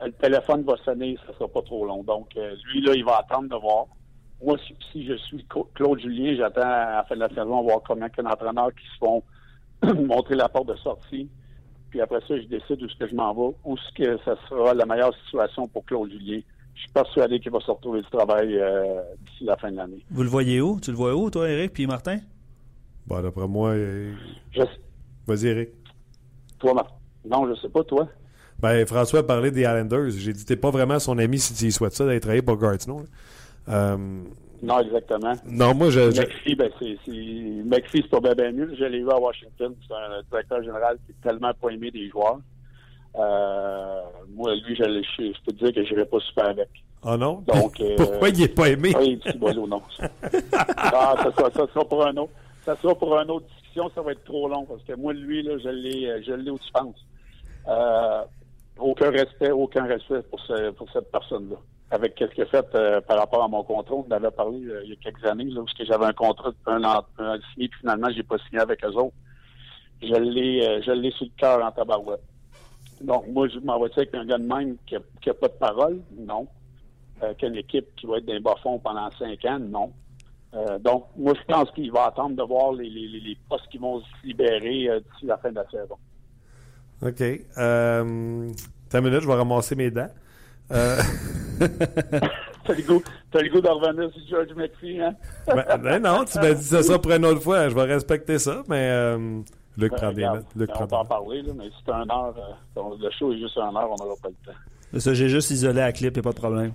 [0.04, 2.02] Le téléphone va sonner, ça sera pas trop long.
[2.02, 3.86] Donc, euh, lui, là, il va attendre de voir
[4.44, 4.56] moi,
[4.92, 8.74] si, je suis Claude Julien, j'attends à la fin de la saison voir combien d'entraîneurs
[8.74, 9.22] qui se font
[10.06, 11.28] montrer la porte de sortie.
[11.90, 14.36] Puis après ça, je décide où ce que je m'en vais, où ce que ça
[14.48, 16.40] sera la meilleure situation pour Claude Julien.
[16.74, 20.04] Je suis persuadé qu'il va se retrouver du travail euh, d'ici la fin de l'année.
[20.10, 20.80] Vous le voyez où?
[20.80, 22.18] Tu le vois où, toi, Eric, puis Martin?
[23.06, 23.70] Bon, d'après moi...
[23.70, 24.12] Euh,
[25.26, 25.68] vas-y, Eric.
[26.58, 26.94] Toi, Martin.
[27.24, 28.08] Non, je sais pas, toi.
[28.58, 30.10] Ben, François a parlé des Islanders.
[30.10, 32.62] J'ai dit, t'es pas vraiment son ami si tu souhaites ça, d'être travaillé pour.
[32.62, 32.76] Euh,
[34.64, 35.34] non, exactement.
[35.46, 36.00] Non, moi, je.
[36.00, 36.96] McPhee, ben, c'est,
[37.92, 38.74] c'est pas bien, mieux.
[38.78, 39.74] Je l'ai vu à Washington.
[39.86, 42.38] C'est un directeur général qui est tellement pas aimé des joueurs.
[43.16, 44.00] Euh,
[44.34, 46.68] moi, lui, je, je, peux te dire que je n'irai pas super avec.
[47.04, 47.44] Ah non?
[47.46, 48.92] Donc, euh, Pourquoi il n'est pas aimé?
[48.98, 49.82] Oui, petit boileau, non.
[50.76, 52.32] ah, ça, sera, ça sera pour un autre.
[52.64, 55.42] Ça sera pour une autre discussion, ça va être trop long parce que moi, lui,
[55.42, 57.06] là, je l'ai, je l'ai où tu penses.
[57.68, 58.22] Euh,
[58.78, 61.56] aucun respect, aucun respect pour, ce, pour cette personne-là
[61.90, 63.94] avec ce qu'il a fait euh, par rapport à mon contrat.
[63.94, 66.52] On en avait parlé euh, il y a quelques années, là, où j'avais un contrat
[66.66, 67.04] un an,
[67.52, 69.14] signé, puis finalement, j'ai pas signé avec eux autres.
[70.02, 72.22] Je l'ai, euh, sur le cœur en tabarouette.
[73.00, 76.00] Donc, moi, je m'en vais avec un gars de même qui n'a pas de parole?
[76.16, 76.46] Non.
[77.38, 79.58] qu'une équipe qui va être d'un bas fond pendant cinq ans?
[79.58, 79.92] Non.
[80.80, 85.00] donc, moi, je pense qu'il va attendre de voir les, postes qui vont se libérer
[85.00, 85.96] d'ici la fin de la saison.
[87.02, 87.20] OK.
[87.58, 88.52] Euh,
[88.88, 90.10] T'as une minute, je vais ramasser mes dents.
[90.72, 90.98] Euh...
[92.64, 93.02] T'as le goût,
[93.34, 95.14] le goût d'en revenir sur George McPhee, hein?
[95.46, 97.68] ben, ben, non, tu m'as dit ça pour une autre fois.
[97.68, 99.40] Je vais respecter ça, mais euh,
[99.76, 100.46] Luc ben, prend des notes.
[100.56, 102.34] Luc on peut en parler, là, mais c'est un heure.
[102.76, 104.98] Euh, le show est juste un heure, on n'aura pas le temps.
[104.98, 106.72] Ça, j'ai juste isolé la clip, il n'y a pas de problème.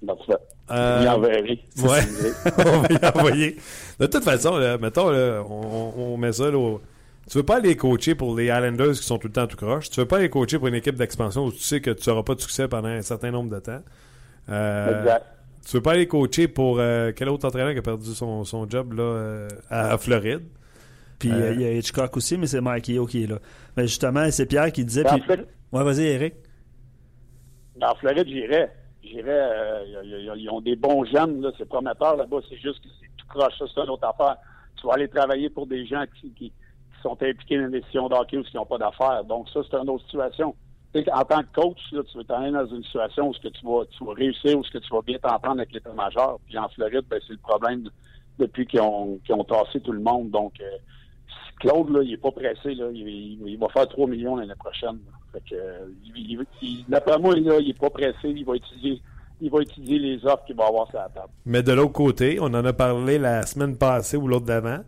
[0.00, 0.32] Ben, tu
[0.70, 2.00] euh, Ouais,
[2.64, 3.56] on va y envoyer.
[3.98, 6.80] De toute façon, là, mettons, là, on, on, met ça là, au
[7.30, 9.90] tu veux pas aller coacher pour les Islanders qui sont tout le temps tout croche.
[9.90, 12.22] Tu veux pas aller coacher pour une équipe d'expansion où tu sais que tu n'auras
[12.24, 13.80] pas de succès pendant un certain nombre de temps.
[14.48, 15.26] Euh, exact.
[15.64, 18.68] Tu veux pas aller coacher pour euh, quel autre entraîneur qui a perdu son, son
[18.68, 20.42] job là, euh, à, Floride?
[21.20, 23.38] Puis il y a Hitchcock aussi, mais c'est Mike Yeo qui est là.
[23.76, 25.08] Mais justement, c'est Pierre qui disait.
[25.08, 26.34] En fait, Ouais, vas-y, Eric.
[27.80, 28.72] En Floride, j'irais.
[29.04, 29.30] J'irais.
[29.30, 31.52] euh, ils ont des bons jeunes, là.
[31.56, 32.38] C'est prometteur là-bas.
[32.48, 33.54] C'est juste que c'est tout croche.
[33.58, 34.36] Ça, c'est une autre affaire.
[34.80, 36.52] Tu vas aller travailler pour des gens qui
[37.02, 39.24] sont impliqués dans les décisions d'hockey ou qui n'ont pas d'affaires.
[39.24, 40.54] Donc, ça, c'est une autre situation.
[40.94, 43.84] En tant que coach, tu vas t'en dans une situation où ce que tu vas,
[43.96, 46.38] tu vas réussir, où ce que tu vas bien t'entendre avec l'état-major.
[46.46, 47.88] Puis en Floride, ben, c'est le problème
[48.38, 50.30] depuis qu'ils ont, qu'ils ont tassé tout le monde.
[50.30, 50.64] Donc, euh,
[51.60, 52.72] Claude, là, il est pas pressé.
[52.72, 54.98] Il, va faire 3 millions l'année prochaine.
[55.52, 55.86] euh,
[56.88, 58.24] d'après moi, là, il est pas pressé.
[58.24, 59.00] Il va étudier,
[59.40, 61.32] il va étudier les offres qu'il va avoir sur la table.
[61.46, 64.80] Mais de l'autre côté, on en a parlé la semaine passée ou l'autre d'avant.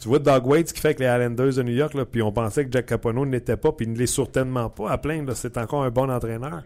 [0.00, 2.22] Tu vois Doug Waits ce qui fait avec les Islanders de New York, là, puis
[2.22, 5.24] on pensait que Jack Capono n'était pas, puis il ne l'est certainement pas à plein.
[5.24, 5.34] là.
[5.34, 6.62] C'est encore un bon entraîneur.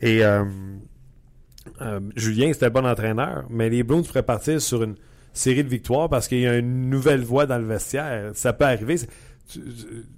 [0.00, 0.44] Et euh,
[1.80, 4.96] euh, Julien, c'était un bon entraîneur, mais les Bruins pourraient partir sur une
[5.32, 8.32] série de victoires parce qu'il y a une nouvelle voix dans le vestiaire.
[8.34, 8.96] Ça peut arriver.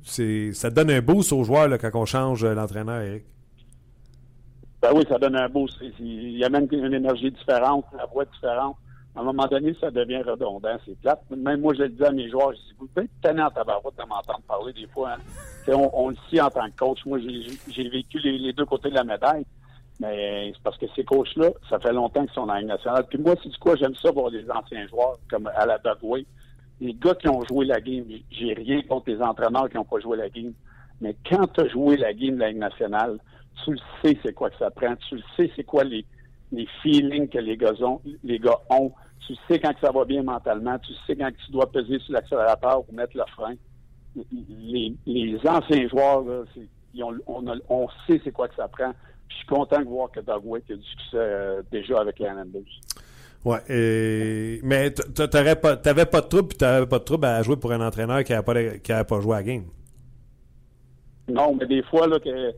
[0.03, 3.25] Ça donne un boost aux joueurs quand on change euh, l'entraîneur, Eric.
[4.83, 8.25] Ben oui, ça donne un c'est- Il y a même une énergie différente, la voix
[8.25, 8.77] différente.
[9.17, 11.23] À un moment donné, ça devient redondant, c'est plate.
[11.31, 13.97] Même moi, je le dis à mes joueurs, je dis, vous êtes tannés en tabarouette
[13.97, 15.13] de m'entendre parler des fois.
[15.13, 15.73] hein.
[15.95, 16.99] On, le sait en tant que coach.
[17.07, 19.47] Moi, j'ai vécu les, deux côtés de la médaille.
[20.01, 23.07] Mais c'est parce que ces coachs-là, ça fait longtemps qu'ils sont dans la Ligue nationale.
[23.09, 26.27] Puis moi, c'est du quoi, j'aime ça voir les anciens joueurs, comme à la Dogway.
[26.83, 29.99] Les gars qui ont joué la game, j'ai rien contre les entraîneurs qui n'ont pas
[29.99, 30.53] joué la game.
[31.01, 33.19] Mais quand tu as joué la game de la Ligue nationale,
[33.65, 34.95] tu le sais c'est quoi que ça prend.
[35.09, 36.05] Tu le sais c'est quoi les,
[36.53, 38.93] les feelings que les gars, ont, les gars ont.
[39.27, 40.79] Tu sais quand ça va bien mentalement.
[40.79, 43.55] Tu sais quand tu dois peser sur l'accélérateur ou mettre le frein.
[44.59, 46.43] Les, les anciens joueurs, là,
[47.27, 48.93] on, a- on sait c'est quoi que ça prend.
[49.29, 52.19] Puis je suis content de voir que Doug Waite a du succès euh, déjà avec
[52.19, 52.63] les Islanders.
[53.45, 54.61] Ouais, et...
[54.65, 57.43] mais t- t- t'aurais pas, t'avais pas de trouble, puis t'avais pas de trouble à
[57.43, 59.65] jouer pour un entraîneur qui n'avait pas, de- qui avait pas joué à la game.
[61.29, 62.53] Non, mais des fois, là, que,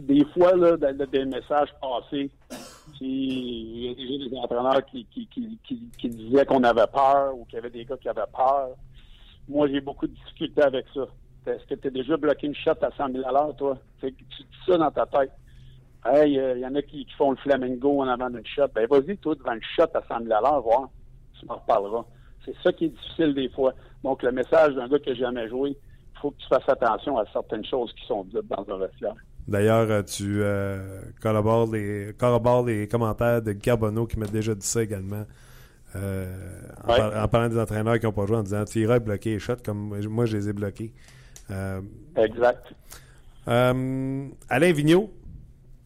[0.00, 2.30] des fois, là, des messages passés,
[2.96, 5.58] si- il y a des entraîneurs qui, qui, qui,
[5.98, 8.70] qui, disaient qu'on avait peur ou qu'il y avait des gars qui avaient peur.
[9.48, 11.06] Moi, j'ai beaucoup de difficultés avec ça.
[11.46, 13.78] Est-ce que tu as déjà bloqué une shot à 100 000 à toi?
[14.00, 15.32] Tu dis ça dans ta tête.
[16.04, 18.68] Hey, il y en a qui, qui font le flamingo en avant d'une shot.
[18.74, 20.88] Ben, vas-y, toi, devant une shot à 100 000 à voir.
[21.38, 22.04] Tu m'en reparleras.
[22.44, 23.72] C'est ça qui est difficile des fois.
[24.04, 27.16] Donc, le message d'un gars qui n'a jamais joué, il faut que tu fasses attention
[27.18, 29.14] à certaines choses qui sont dites dans un vestiaire.
[29.48, 31.00] D'ailleurs, euh, tu euh,
[31.72, 35.24] les, corrobores les commentaires de Carbonneau qui m'a déjà dit ça également.
[35.96, 36.26] Euh,
[36.84, 36.98] en, Ouais.
[36.98, 39.38] par- en parlant des entraîneurs qui n'ont pas joué, en disant tu iras bloquer les
[39.38, 40.92] shots comme moi je les ai bloqués.
[41.50, 41.80] Euh,
[42.16, 42.62] Exact.
[43.46, 45.10] Alain Vigneault,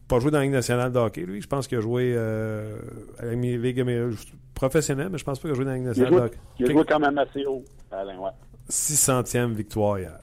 [0.09, 1.41] pas joué dans la Ligue nationale de hockey, lui.
[1.41, 4.15] Je pense qu'il a joué à la Ligue
[4.53, 6.25] professionnelle, mais je pense pas qu'il a joué dans la Ligue Il nationale de joué,
[6.25, 6.37] hockey.
[6.59, 8.31] il a joué quand même assez haut, Alain, ouais.
[8.69, 10.19] 600e victoire hier.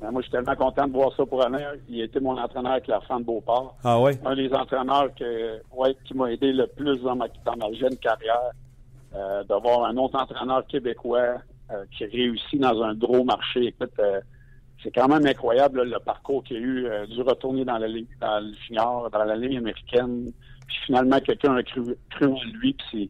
[0.00, 1.72] Ben, moi, je suis tellement content de voir ça pour Alain.
[1.88, 3.76] Il a été mon entraîneur avec la de Beauport.
[3.82, 4.18] Ah ouais?
[4.24, 7.96] Un des entraîneurs que, ouais, qui m'a aidé le plus dans ma, dans ma jeune
[7.96, 8.52] carrière.
[9.14, 11.38] Euh, d'avoir un autre entraîneur québécois
[11.70, 13.68] euh, qui réussit dans un gros marché.
[13.68, 14.20] Écoute, euh,
[14.82, 17.88] c'est quand même incroyable là, le parcours qu'il a eu, euh, dû retourner dans la
[17.88, 20.30] ligue, dans le junior, dans la ligue américaine.
[20.66, 22.74] Puis finalement, quelqu'un a cru, cru en lui.
[22.74, 23.08] Puis c'est,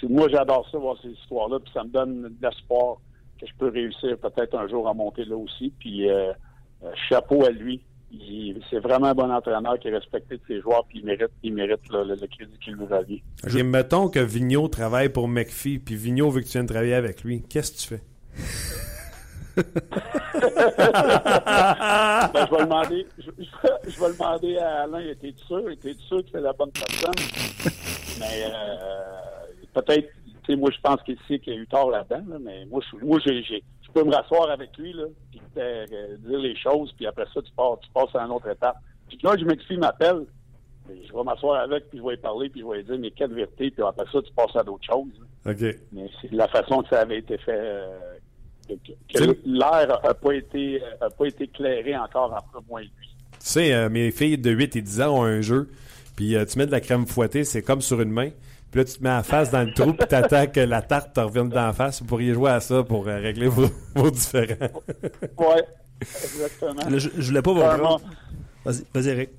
[0.00, 1.58] c'est- moi, j'adore ça, voir ces histoires-là.
[1.58, 2.98] Puis ça me donne de l'espoir
[3.40, 5.72] que je peux réussir peut-être un jour à monter là aussi.
[5.78, 6.32] Puis euh,
[6.82, 7.80] euh, chapeau à lui.
[8.70, 10.84] C'est vraiment un bon entraîneur qui est respecté de ses joueurs.
[10.88, 13.20] Puis il mérite, il mérite le, le crédit qu'il nous revient.
[13.44, 17.24] Ok, mettons que Vigneault travaille pour McPhee, puis Vigneault veut que tu viennes travailler avec
[17.24, 17.42] lui.
[17.42, 18.02] Qu'est-ce que tu fais?
[22.34, 26.18] Ben, je vais demander, je, je- je vais demander à Alain, était sûr, était sûr
[26.18, 27.14] que c'est la bonne personne?
[28.18, 30.08] Mais euh, peut-être,
[30.52, 33.04] sais, moi je pense qu'il sait qu'il a eu tort là-dedans, là, mais moi, je,
[33.04, 35.86] moi j'ai, j'ai- je peux me rasseoir avec lui, là, puis euh,
[36.18, 38.76] dire les choses, puis après ça, tu pars, tu passes à une autre étape.
[39.08, 40.24] Puis là, je m'excuse, m'appelle,
[40.88, 43.10] je vais m'asseoir avec, puis je vais lui parler, puis je vais lui dire, mais
[43.12, 45.12] quelle vérité, puis après ça, tu passes à d'autres choses.
[45.46, 45.76] OK.
[45.92, 47.52] Mais c'est de la façon que ça avait été fait.
[47.56, 47.98] euh,
[48.68, 53.08] que, l'air n'a pas été a pas été éclairé encore entre moi et lui.
[53.32, 55.68] Tu sais, euh, mes filles de 8 et 10 ans ont un jeu,
[56.16, 58.30] puis euh, tu mets de la crème fouettée, c'est comme sur une main.
[58.74, 61.14] Puis là, tu te mets la face dans le trou, puis t'attends que la tarte
[61.14, 62.00] te revienne dans la face.
[62.00, 64.68] Vous pourriez jouer à ça pour euh, régler vos, vos différends.
[65.38, 65.62] Ouais,
[66.00, 66.90] exactement.
[66.90, 67.82] Là, je, je voulais pas vous Vraiment.
[67.84, 68.04] prendre.
[68.64, 69.30] Vas-y, vas-y, Eric.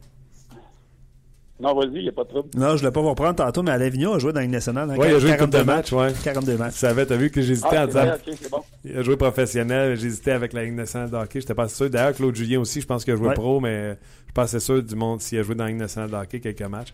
[1.59, 2.47] Non, vas-y, il n'y a pas de trouble.
[2.55, 4.89] Non, je voulais pas vous prendre tantôt, mais Alain Vigneault a joué dans Ligue nationale.
[4.91, 6.13] hein, Ouais, il a joué une couple de 42 matchs, ouais.
[6.23, 6.73] 42 Tu matchs.
[6.75, 8.05] savais, t'as vu que j'hésitais Ah, en disant.
[8.51, 8.61] bon.
[8.85, 11.41] Il a joué professionnel, j'hésitais avec la Ligue nationale de hockey.
[11.41, 11.89] J'étais pas sûr.
[11.89, 13.33] D'ailleurs, Claude Julien aussi, je pense qu'il a joué Ouais.
[13.33, 15.79] pro, mais je suis pas assez sûr du monde s'il a joué dans la Ligue
[15.79, 16.93] nationale de hockey quelques matchs.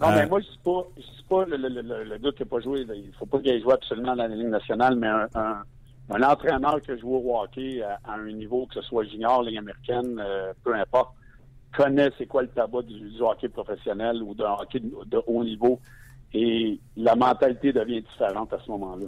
[0.00, 2.32] Non, Euh, mais moi, je suis pas, je suis pas le, le, le, le gars
[2.32, 2.84] qui n'a pas joué.
[2.84, 2.94] là.
[2.94, 5.62] Il faut pas qu'il joué absolument dans la Ligue nationale, mais un, un,
[6.10, 10.20] un entraîneur qui joue au hockey à, un niveau, que ce soit junior, ligne américaine,
[10.24, 11.14] euh, peu importe,
[11.76, 15.80] connaît c'est quoi le tabac du, hockey professionnel ou d'un hockey de, haut niveau.
[16.32, 19.06] Et la mentalité devient différente à ce moment-là.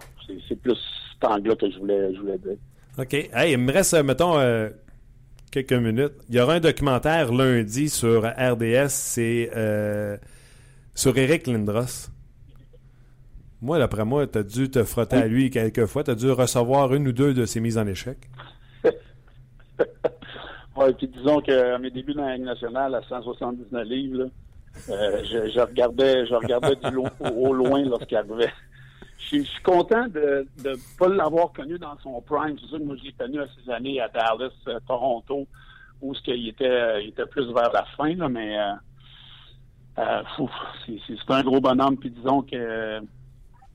[0.48, 0.76] C'est plus
[1.12, 2.56] cet angle-là que je voulais, je voulais dire.
[2.98, 3.14] OK.
[3.14, 4.70] Hey, il me reste, mettons, euh,
[5.50, 6.12] quelques minutes.
[6.28, 8.88] Il y aura un documentaire lundi sur RDS.
[8.88, 10.16] C'est euh,
[10.94, 12.10] sur Eric Lindros.
[13.62, 16.02] Moi, d'après moi, tu as dû te frotter à lui quelques fois.
[16.02, 18.16] Tu as dû recevoir une ou deux de ses mises en échec.
[20.76, 24.30] oui, puis disons qu'à mes débuts dans la Ligue nationale, à 179 livres,
[24.88, 26.96] euh, je, regardais, je regardais du
[27.36, 28.52] au loin lorsqu'il arrivait.
[29.18, 32.56] Je, suis content de ne pas l'avoir connu dans son prime.
[32.60, 35.46] C'est sûr que moi, je l'ai connu à ces années à Dallas, euh, Toronto,
[36.00, 38.72] où ce qu'il était, il était plus vers la fin, là, mais euh,
[39.96, 41.96] c'est un gros bonhomme.
[41.96, 43.00] Puis disons que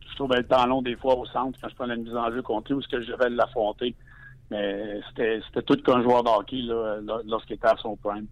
[0.10, 2.32] je trouvais le temps long des fois au centre quand je prenais une mise en
[2.32, 3.96] jeu contre lui ou ce que je devais l'affronter.
[4.52, 6.62] Mais c'était tout qu'un joueur de hockey
[7.26, 8.28] lorsqu'il était à son prime.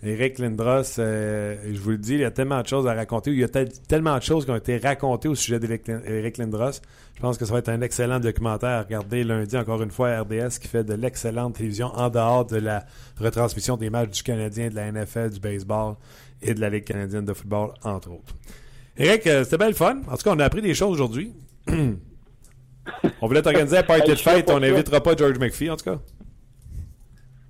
[0.00, 3.32] Eric Lindros, euh, je vous le dis, il y a tellement de choses à raconter.
[3.32, 6.80] Il y a tellement de choses qui ont été racontées au sujet d'Eric Lindros.
[7.16, 10.20] Je pense que ça va être un excellent documentaire à regarder lundi, encore une fois,
[10.20, 12.84] RDS qui fait de l'excellente télévision en dehors de la
[13.20, 15.96] retransmission des matchs du Canadien, de la NFL, du baseball
[16.42, 18.34] et de la Ligue canadienne de football, entre autres.
[18.96, 20.00] Eric, euh, c'était belle fun.
[20.08, 21.32] En tout cas, on a appris des choses aujourd'hui.
[21.68, 24.50] on voulait t'organiser un party de fête.
[24.50, 25.98] On n'invitera pas George McPhee, en tout cas.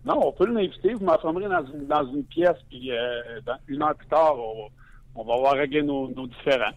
[0.05, 0.95] Non, on peut l'inviter.
[0.95, 4.37] Vous m'enfermerez dans une, dans une pièce, puis euh, une heure plus tard,
[5.15, 6.73] on, va avoir réglé nos, nos différends.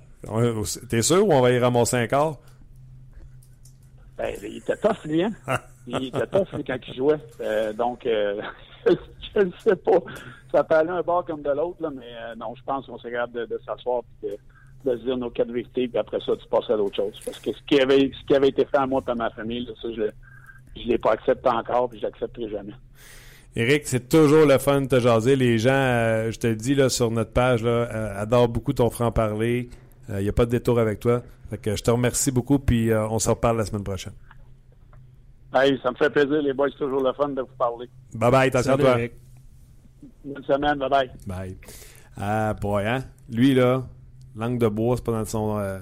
[0.89, 2.37] T'es sûr ou on va y ramasser un quart?
[4.21, 5.31] Ben, il était tough, lui, hein?
[5.87, 7.19] il était tough, quand il jouait.
[7.39, 8.01] Euh, donc,
[8.85, 9.99] je ne sais pas.
[10.51, 13.33] Ça peut aller un bord comme de l'autre, mais non, je pense qu'on s'est capable
[13.33, 14.37] de, de s'asseoir et de,
[14.85, 17.19] de se dire nos quatre vérités, puis après ça, tu passes à d'autres choses.
[17.25, 19.29] Parce que ce qui avait, ce qui avait été fait à moi et à ma
[19.31, 22.73] famille, ça, je ne l'ai pas accepté encore, puis je l'accepterai jamais.
[23.55, 25.35] Éric, c'est toujours le fun de te jaser.
[25.35, 28.71] Les gens, euh, je te le dis là, sur notre page, là, euh, adorent beaucoup
[28.71, 29.69] ton franc-parler.
[30.07, 31.21] Il euh, n'y a pas de détour avec toi.
[31.51, 34.13] Fait je te remercie beaucoup, puis on se reparle la semaine prochaine.
[35.53, 36.69] Hey, ça me fait plaisir, les boys.
[36.71, 37.89] C'est toujours le fun de vous parler.
[38.13, 38.97] Bye bye, attention à toi.
[40.23, 41.11] Bonne semaine, bye bye.
[41.27, 41.57] Bye.
[42.17, 43.03] Ah, boy, hein?
[43.29, 43.83] Lui, là,
[44.35, 45.57] langue de bois, c'est pas dans son.
[45.59, 45.79] Euh...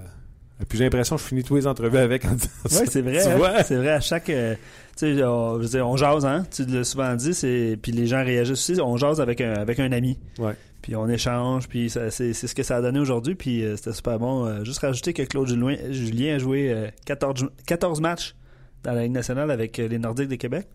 [0.68, 3.20] Puis j'ai l'impression que je finis tous les entrevues avec en disant Oui, c'est vrai.
[3.20, 3.64] Hein?
[3.64, 4.30] C'est vrai, à chaque.
[4.30, 4.56] Euh,
[4.98, 6.44] tu sais, on, on, jase, hein?
[6.52, 8.82] Tu l'as souvent dit, c'est, puis les gens réagissent aussi.
[8.82, 10.20] On jase avec un, avec un ami.
[10.38, 10.56] Ouais.
[10.82, 13.92] Puis on échange, puis c'est, c'est ce que ça a donné aujourd'hui, puis euh, c'était
[13.92, 14.46] super bon.
[14.46, 18.36] Euh, juste rajouter que Claude Julien, Julien a joué 14, 14 matchs
[18.84, 20.68] dans la Ligue nationale avec les Nordiques de Québec.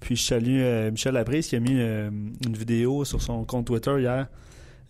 [0.00, 4.28] Puis je salue Michel Laprise qui a mis une vidéo sur son compte Twitter hier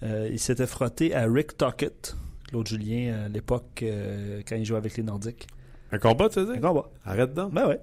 [0.03, 2.17] euh, il s'était frotté à Rick Tockett,
[2.49, 5.47] Claude Julien, à l'époque, euh, quand il jouait avec les Nordiques.
[5.91, 6.57] Un combat, tu veux dire?
[6.57, 6.89] Un combat.
[7.05, 7.53] Arrête donc.
[7.53, 7.81] Ben ouais.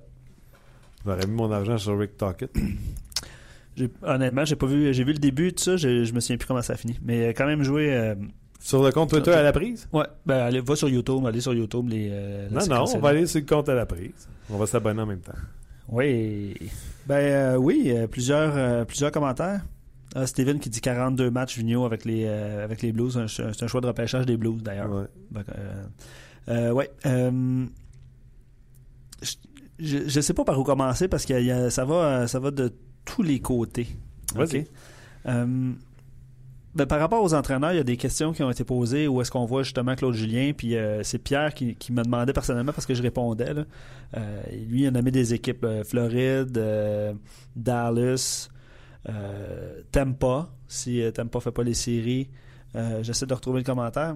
[1.05, 2.51] J'aurais mis mon argent sur Rick Tockett.
[4.03, 4.93] Honnêtement, j'ai pas vu.
[4.93, 6.97] J'ai vu le début de ça, je, je me souviens plus comment ça a fini.
[7.03, 7.93] Mais a quand même joué.
[7.93, 8.15] Euh,
[8.59, 9.87] sur le compte Twitter à la prise?
[9.93, 10.05] Ouais.
[10.25, 11.87] Ben, allez, va sur YouTube, allez sur YouTube.
[11.89, 12.09] Les,
[12.51, 14.27] non, non, on va aller sur le compte à la prise.
[14.49, 15.33] On va s'abonner en même temps.
[15.89, 16.55] Oui.
[17.05, 19.61] Ben oui, plusieurs, plusieurs commentaires.
[20.17, 23.19] Ah, Steven qui dit 42 matchs Vigneault avec les, euh, avec les Blues.
[23.27, 24.89] C'est un choix de repêchage des Blues, d'ailleurs.
[24.89, 25.41] Ouais.
[25.49, 25.83] Euh,
[26.47, 26.89] euh, ouais
[29.77, 32.71] je ne sais pas par où commencer parce que ça, va, ça va de
[33.05, 33.87] tous les côtés.
[34.37, 34.57] OK?
[36.75, 39.07] Ben, par rapport aux entraîneurs, il y a des questions qui ont été posées.
[39.07, 40.51] Où est-ce qu'on voit justement Claude Julien?
[40.51, 43.53] Puis c'est Pierre qui, qui, me demandait personnellement parce que je répondais.
[43.53, 43.63] Là.
[44.67, 46.51] lui, il a nommé des équipes Floride,
[47.55, 48.49] Dallas,
[49.09, 49.81] euh,
[50.19, 52.29] pas si euh, pas fait pas les séries.
[52.75, 54.15] Euh, j'essaie de retrouver le commentaire.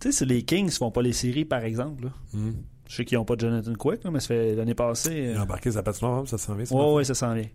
[0.00, 2.52] Tu sais, si les Kings font pas les séries, par exemple, hmm.
[2.88, 5.30] je sais qu'ils n'ont pas Jonathan Quick, mais ça fait l'année passée.
[5.32, 6.64] Il a embarqué sa patinoire, ça s'en vient.
[6.70, 7.48] Oui, oui, ça s'en vient.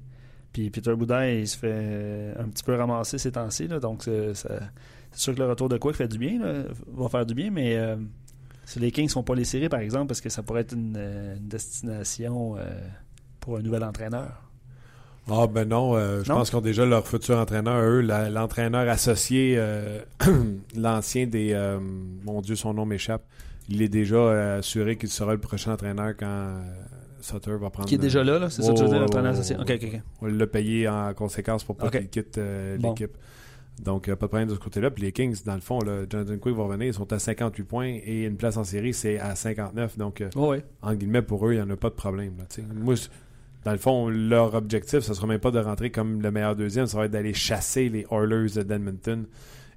[0.53, 3.67] Puis Peter Boudin, il se fait un petit peu ramasser ces temps-ci.
[3.67, 4.33] Donc, c'est
[5.13, 6.39] sûr que le retour de Quick fait du bien,
[6.87, 7.77] va faire du bien, mais
[8.65, 10.99] si les Kings font pas les séries, par exemple, parce que ça pourrait être une
[11.39, 12.57] destination
[13.39, 14.51] pour un nouvel entraîneur?
[15.29, 19.55] Ah ben non, euh, je pense qu'ils ont déjà leur futur entraîneur, eux, l'entraîneur associé,
[19.57, 19.99] euh,
[20.75, 21.51] l'ancien des...
[21.53, 21.79] Euh,
[22.23, 23.23] mon Dieu, son nom m'échappe.
[23.69, 26.59] Il est déjà assuré qu'il sera le prochain entraîneur quand
[27.21, 27.87] Sutter va prendre...
[27.87, 28.49] Qui est déjà là, là?
[28.49, 29.55] C'est ça que tu veux dire, l'entraîneur associé?
[29.57, 30.01] OK, OK, OK.
[30.21, 32.39] On l'a payé en conséquence pour pas qu'il quitte
[32.79, 33.17] l'équipe.
[33.81, 34.91] Donc, pas de problème de ce côté-là.
[34.91, 37.63] Puis les Kings, dans le fond, là, Jonathan Quick va revenir, ils sont à 58
[37.63, 39.97] points et une place en série, c'est à 59.
[39.97, 42.33] Donc, en guillemets, pour eux, il n'y en a pas de problème.
[42.37, 42.45] Là,
[42.75, 42.95] moi,
[43.63, 46.55] dans le fond, leur objectif, ce ne sera même pas de rentrer comme le meilleur
[46.55, 49.25] deuxième, ça va être d'aller chasser les Oilers d'Edmonton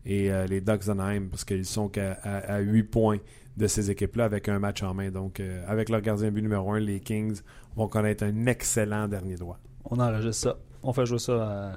[0.07, 3.19] et euh, les Ducks d'Anaheim parce qu'ils sont qu'à à, 8 points
[3.57, 5.11] de ces équipes-là avec un match en main.
[5.11, 7.41] Donc, euh, avec leur gardien but numéro 1, les Kings
[7.77, 9.59] vont connaître un excellent dernier droit.
[9.85, 10.57] On enregistre ça.
[10.83, 11.73] On fait jouer ça à...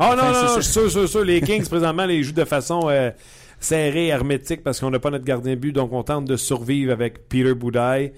[0.00, 1.24] Oh non, non, non, je suis sûr, sûr, sûr.
[1.24, 3.10] Les Kings, présentement, les jouent de façon euh,
[3.60, 7.28] serrée, hermétique, parce qu'on n'a pas notre gardien but, donc on tente de survivre avec
[7.28, 8.12] Peter Boudaille.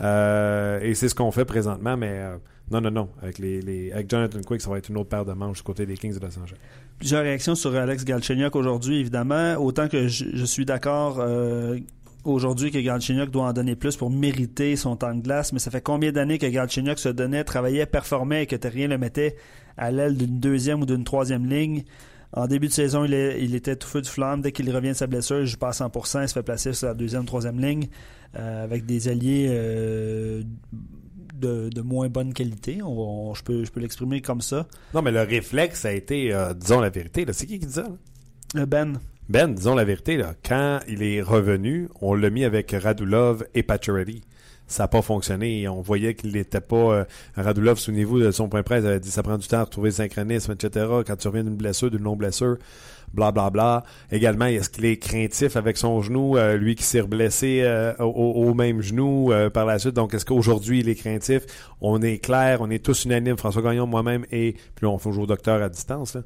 [0.00, 2.22] et c'est ce qu'on fait présentement, mais
[2.70, 3.08] non, non, non.
[3.22, 5.86] Avec, les, avec Jonathan Quick, ça va être une autre paire de manches du côté
[5.86, 6.58] des Kings de Los Angeles.
[6.98, 9.54] Plusieurs réactions sur Alex Galchenyuk aujourd'hui, évidemment.
[9.56, 11.78] Autant que je, suis d'accord euh,
[12.24, 15.70] aujourd'hui que Galchenyuk doit en donner plus pour mériter son temps de glace, mais ça
[15.70, 19.36] fait combien d'années que Galchenyuk se donnait, travaillait, performait et que Terrien le mettait
[19.76, 21.84] à l'aile d'une deuxième ou d'une troisième ligne?
[22.32, 24.42] En début de saison, il, était tout feu de flamme.
[24.42, 26.74] Dès qu'il revient de sa blessure, il joue pas à 100%, il se fait placer
[26.74, 27.88] sur la deuxième, troisième ligne
[28.36, 30.42] euh, avec des alliés euh,
[31.40, 32.80] de, moins bonne qualité.
[32.82, 34.66] On, je peux, je peux l'exprimer comme ça.
[34.94, 37.24] Non, mais le réflexe a été, euh, disons la vérité.
[37.32, 37.86] C'est qui qui dit ça?
[38.56, 38.98] Euh, ben.
[39.28, 40.22] Ben, disons la vérité.
[40.42, 44.22] Quand il est revenu, on l'a mis avec Radulov et Pacioretty.
[44.68, 45.66] Ça n'a pas fonctionné.
[45.68, 46.76] On voyait qu'il n'était pas...
[46.76, 47.04] Euh,
[47.36, 49.88] Radulov, souvenez-vous de son point presse, il avait dit ça prend du temps à retrouver
[49.88, 50.86] le synchronisme, etc.
[51.06, 52.58] Quand tu reviens d'une blessure, d'une non-blessure,
[53.12, 53.50] blablabla.
[53.50, 53.84] Bla, bla.
[54.16, 58.54] Également, est-ce qu'il est craintif avec son genou, euh, lui qui s'est blessé euh, au,
[58.54, 59.94] même genou euh, par la suite.
[59.94, 61.42] Donc, est-ce qu'aujourd'hui, il est craintif?
[61.80, 65.26] On est clair, on est tous unanimes, François Gagnon, moi-même, et puis on fait au
[65.26, 66.16] docteur à distance,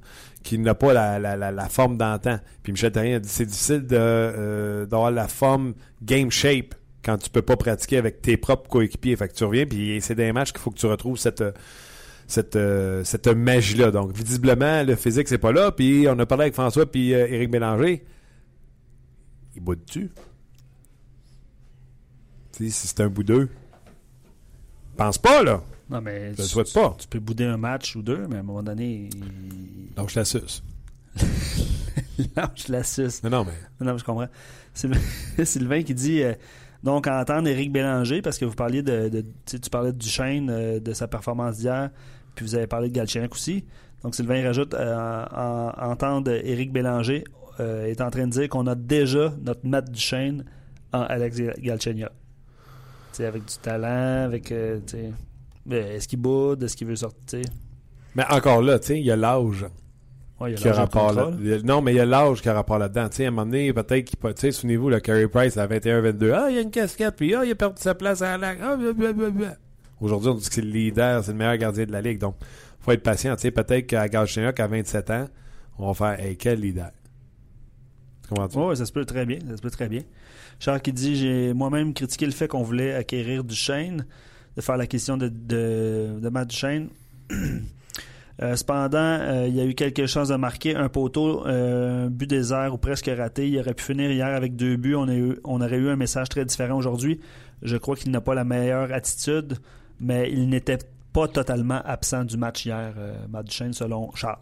[0.42, 2.38] qu'il n'a pas la, forme d'antan.
[2.62, 6.74] Puis Michel Therrien a dit c'est difficile d'avoir la forme game shape
[7.04, 9.16] quand tu peux pas pratiquer avec tes propres coéquipiers.
[9.16, 11.42] Fait que tu reviens, puis c'est des matchs qu'il faut que tu retrouves cette
[12.32, 13.90] cette, euh, cette magie-là.
[13.90, 15.70] Donc, visiblement, le physique, c'est pas là.
[15.70, 18.04] Puis, on a parlé avec François puis euh, Éric Bélanger.
[19.54, 20.10] Il bout dessus.
[22.52, 23.50] si c'est un bout d'eux.
[24.96, 25.62] Pense pas, là.
[25.90, 26.32] Non, mais.
[26.36, 26.96] Je souhaite pas.
[26.98, 29.10] Tu peux bouder un match ou deux, mais à un moment donné.
[29.96, 30.62] Donc, je la suce.
[32.36, 33.22] non, je la suce.
[33.22, 33.84] Non, non, mais.
[33.84, 34.28] Non, je comprends.
[35.44, 36.22] Sylvain qui dit.
[36.22, 36.34] Euh,
[36.82, 41.06] donc, entendre Éric Bélanger, parce que vous parliez de, tu parlais du Duchesne, de sa
[41.06, 41.90] performance d'hier,
[42.34, 43.64] puis vous avez parlé de Galchenyuk aussi.
[44.02, 47.24] Donc Sylvain rajoute euh, en, entendre Éric Bélanger
[47.60, 50.44] euh, est en train de dire qu'on a déjà notre Matt Duchesne
[50.92, 52.10] en Alex Galchenyuk.
[53.20, 54.80] avec du talent, avec euh,
[55.70, 57.44] est-ce qu'il boude, est-ce qu'il veut sortir?
[58.14, 59.66] Mais encore là, il y a l'âge.
[60.42, 61.30] Ouais, qui a rapport là.
[61.62, 63.08] Non, mais il y a l'âge qui a rapport là-dedans.
[63.08, 64.34] Tu sais, à un moment donné, peut-être qu'il peut.
[64.34, 66.32] Tu sais, souvenez-vous, le Carey Price à 21-22.
[66.32, 68.54] Ah, il y a une casquette, puis ah, il a perdu sa place à la.
[68.60, 68.76] Ah.
[70.00, 72.18] Aujourd'hui, on dit que c'est le leader, c'est le meilleur gardien de la ligue.
[72.18, 73.36] Donc, il faut être patient.
[73.36, 75.28] Tu sais, peut-être qu'à Galchenyuk, à 27 ans,
[75.78, 76.90] on va faire hey, quel leader.
[78.28, 79.38] Comment tu Oui, ça se peut très bien.
[79.48, 80.02] Ça se peut très bien.
[80.58, 84.06] Charles qui dit J'ai moi-même critiqué le fait qu'on voulait acquérir du Duchesne,
[84.56, 86.88] de faire la question de, de, de Matt Duchesne.
[88.40, 90.74] Euh, cependant, euh, il y a eu quelque chose de marquer.
[90.74, 93.48] Un poteau, euh, but désert ou presque raté.
[93.48, 94.96] Il aurait pu finir hier avec deux buts.
[94.96, 97.20] On, aurait eu un message très différent aujourd'hui.
[97.62, 99.58] Je crois qu'il n'a pas la meilleure attitude
[100.02, 100.78] mais il n'était
[101.12, 104.40] pas totalement absent du match hier, euh, Matt selon Charles.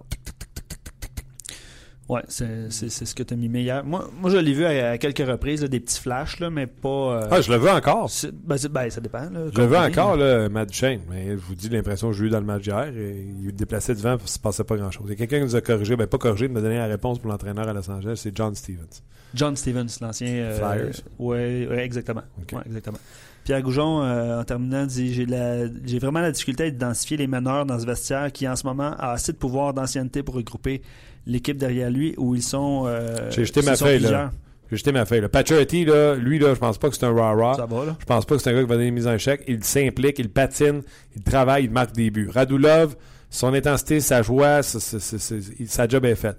[2.10, 3.84] Ouais, c'est ce que tu as mis hier.
[3.84, 6.88] Moi, moi je l'ai vu à, quelques reprises, des petits flashs, là, mais pas.
[6.88, 8.10] Euh, ah, je le veux encore.
[8.44, 9.30] Ben, ben, ça dépend.
[9.30, 11.02] Là, je le veux encore, là, Matt Duchesne.
[11.08, 12.88] Mais je vous dis l'impression que j'ai eu dans le match hier.
[12.88, 15.04] il déplaçait devant, il ne se passait pas grand-chose.
[15.06, 16.86] Il y a quelqu'un qui nous a corrigé, ben pas corrigé, mais m'a donné la
[16.86, 19.02] réponse pour l'entraîneur à Los Angeles, c'est John Stevens.
[19.32, 20.26] John Stevens, l'ancien.
[20.26, 21.00] Euh, Flyers.
[21.20, 22.22] Oui, ouais, exactement.
[22.52, 22.98] Ouais, exactement.
[23.44, 27.78] Pierre Goujon, euh, en terminant, dit J'ai vraiment la difficulté à identifier les meneurs dans
[27.78, 30.82] ce vestiaire qui, en ce moment, a assez de pouvoir d'ancienneté pour regrouper
[31.26, 32.84] l'équipe derrière lui où ils sont.
[32.86, 34.30] Euh, J'ai jeté ma feuille, là.
[34.70, 35.26] J'ai jeté ma feuille.
[35.28, 37.54] Pacioretty, là, lui, là, je pense pas que c'est un rah-rah.
[37.54, 37.96] Ça va, là.
[37.98, 39.42] Je pense pas que c'est un gars qui va donner une mise en échec.
[39.48, 40.82] Il s'implique, il patine,
[41.16, 42.28] il travaille, il marque des buts.
[42.32, 42.94] Radulov,
[43.30, 46.38] son intensité, sa joie, sa job est faite.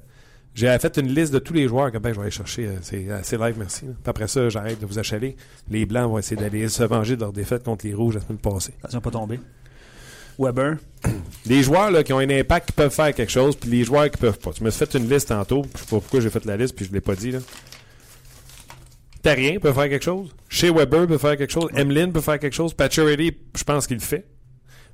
[0.53, 2.67] J'ai fait une liste de tous les joueurs que ben, je vais aller chercher.
[2.67, 3.85] Euh, c'est live, merci.
[3.85, 5.37] Puis après ça, j'arrête de vous achaler.
[5.69, 8.37] Les Blancs vont essayer d'aller se venger de leur défaite contre les Rouges la semaine
[8.37, 8.73] passée.
[8.79, 9.39] Attention, pas tomber.
[10.39, 10.77] Weber.
[11.45, 14.09] Les joueurs là, qui ont un impact qui peuvent faire quelque chose, puis les joueurs
[14.09, 14.51] qui peuvent pas.
[14.51, 15.65] Tu me suis fait une liste tantôt.
[15.73, 17.31] Je sais pas pourquoi j'ai fait la liste, puis je l'ai pas dit.
[17.31, 17.39] Là.
[19.21, 20.33] Tarien peut faire quelque chose.
[20.49, 21.69] Chez Weber peut faire quelque chose.
[21.75, 22.73] Emlyn peut faire quelque chose.
[22.73, 24.25] Patcherity, je pense qu'il le fait.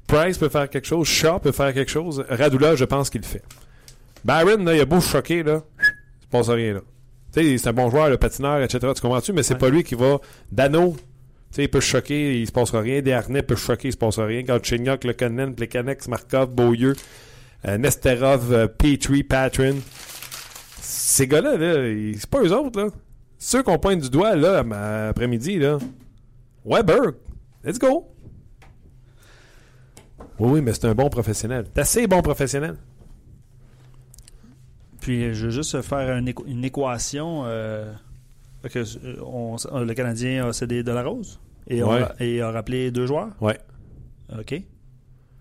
[0.07, 1.07] Price peut faire quelque chose.
[1.07, 2.23] Shaw peut faire quelque chose.
[2.29, 3.43] Radula, je pense qu'il le fait.
[4.23, 5.85] Byron, là, il a beau choquer, là, il
[6.23, 6.81] se passe rien, là.
[7.33, 8.79] Tu sais, c'est un bon joueur, le patineur, etc.
[8.95, 9.33] Tu comprends-tu?
[9.33, 10.19] Mais c'est pas lui qui va.
[10.51, 10.95] Dano,
[11.57, 13.01] sais, il peut choquer, il se passe rien.
[13.01, 14.43] Desharnais peut choquer, il se passe rien.
[14.43, 16.95] Quand Chignok, Le Connen, Plekanex, Markov, Beaulieu,
[17.65, 19.75] euh, Nesterov, euh, Petrie, Patron.
[20.81, 22.89] Ces gars-là, là, c'est pas eux autres, là.
[23.39, 24.63] Ceux qu'on pointe du doigt, là,
[25.09, 25.77] après-midi, là.
[26.65, 27.13] Weber,
[27.63, 28.07] let's go!
[30.39, 31.65] Oui, oui, mais c'est un bon professionnel.
[31.73, 32.75] C'est assez bon professionnel.
[35.01, 37.43] Puis je veux juste faire une, équ- une équation.
[37.45, 37.91] euh,
[38.63, 42.01] que, le Canadien a cédé de la rose et, Ouais.
[42.03, 43.29] a, et a rappelé deux joueurs?
[43.41, 43.57] Ouais.
[44.37, 44.61] OK.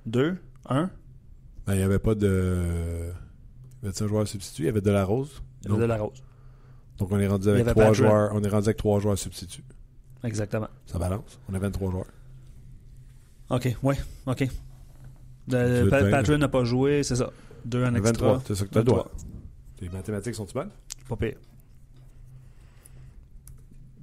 [0.06, 0.36] Deux,
[0.68, 0.90] un.
[1.66, 3.10] Ben, il n'y avait pas de.
[3.82, 5.42] Il y avait un joueur substitut, il y avait de la rose.
[5.64, 6.22] Il y avait de la rose.
[6.98, 8.30] Donc on est rendu avec trois joueurs.
[8.34, 9.64] On est rendu avec trois joueurs substituts.
[10.24, 10.68] Exactement.
[10.86, 11.38] Ça balance.
[11.48, 12.06] On a 23 joueurs.
[13.50, 13.94] OK, oui,
[14.26, 14.48] OK.
[15.48, 17.30] Pa- Patrick n'a pas joué, c'est ça.
[17.64, 18.12] Deux en extra.
[18.32, 19.04] 23, c'est ça que tu as le 23.
[19.04, 19.12] droit.
[19.80, 20.70] Les mathématiques sont-tu bonnes?
[21.08, 21.36] Pas pire.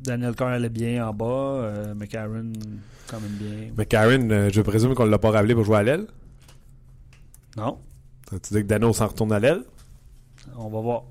[0.03, 1.25] Daniel Carr allait bien en bas.
[1.25, 2.51] Euh, McCarron,
[3.09, 3.69] quand même bien.
[3.77, 6.07] Mais Karen, euh, je présume qu'on ne l'a pas rappelé pour jouer à l'aile?
[7.57, 7.77] Non,
[8.31, 9.61] Tu dis que Dano s'en retourne à l'aile?
[10.57, 11.03] on va voir.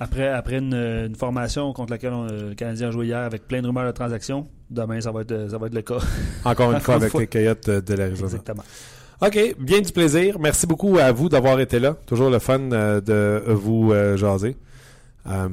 [0.00, 3.60] Après, après une, une formation contre laquelle on- le Canadien a joué hier avec plein
[3.62, 5.98] de rumeurs de transactions, demain, ça va être, ça va être le cas.
[6.44, 7.20] Encore une fois avec fois.
[7.22, 8.26] les Coyotes de l'Arizona.
[8.28, 8.62] Exactement.
[9.20, 10.38] OK, bien du plaisir.
[10.38, 11.96] Merci beaucoup à vous d'avoir été là.
[12.06, 14.56] Toujours le fun euh, de vous euh, jaser.
[15.26, 15.48] Euh,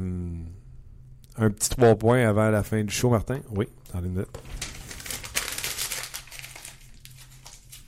[1.37, 3.39] un petit trois points avant la fin du show, Martin?
[3.51, 4.27] Oui, dans les minutes.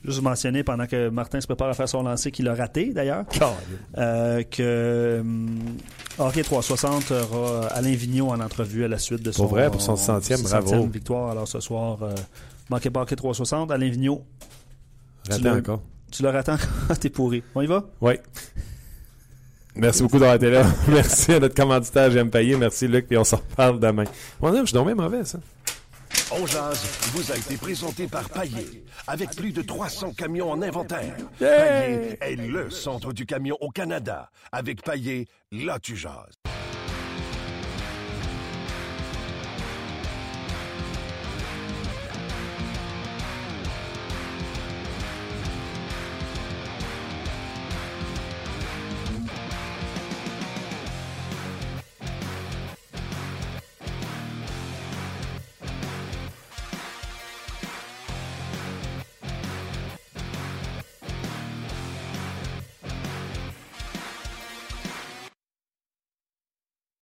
[0.06, 3.26] Juste mentionner pendant que Martin se prépare à faire son lancer, qu'il a raté d'ailleurs,
[3.98, 5.60] euh, que hum,
[6.18, 9.82] Hockey 360 aura Alain Vigneault en entrevue à la suite de son, Pour vrai, pour
[9.82, 10.86] son centième, bravo.
[10.88, 11.32] victoire.
[11.32, 12.14] Alors ce soir, euh,
[12.70, 13.72] manquez pas Hockey 360.
[13.72, 14.24] Alain Vigneault,
[15.30, 15.82] Raté l'as- encore.
[16.12, 16.58] tu le rattends
[17.02, 17.44] T'es pourri.
[17.54, 17.84] On y va?
[18.00, 18.14] Oui.
[19.78, 20.66] Merci beaucoup d'avoir été là.
[20.88, 22.56] Merci à notre commanditaire, j'aime payer.
[22.56, 24.06] Merci Luc, puis on s'en reparle demain.
[24.42, 25.40] Mon Dieu, je suis mauvais, ça.
[26.32, 31.16] On jase vous a été présenté par Paillé, avec plus de 300 camions en inventaire.
[31.40, 34.30] Paillé est le centre du camion au Canada.
[34.52, 36.36] Avec Paillé, là tu jases.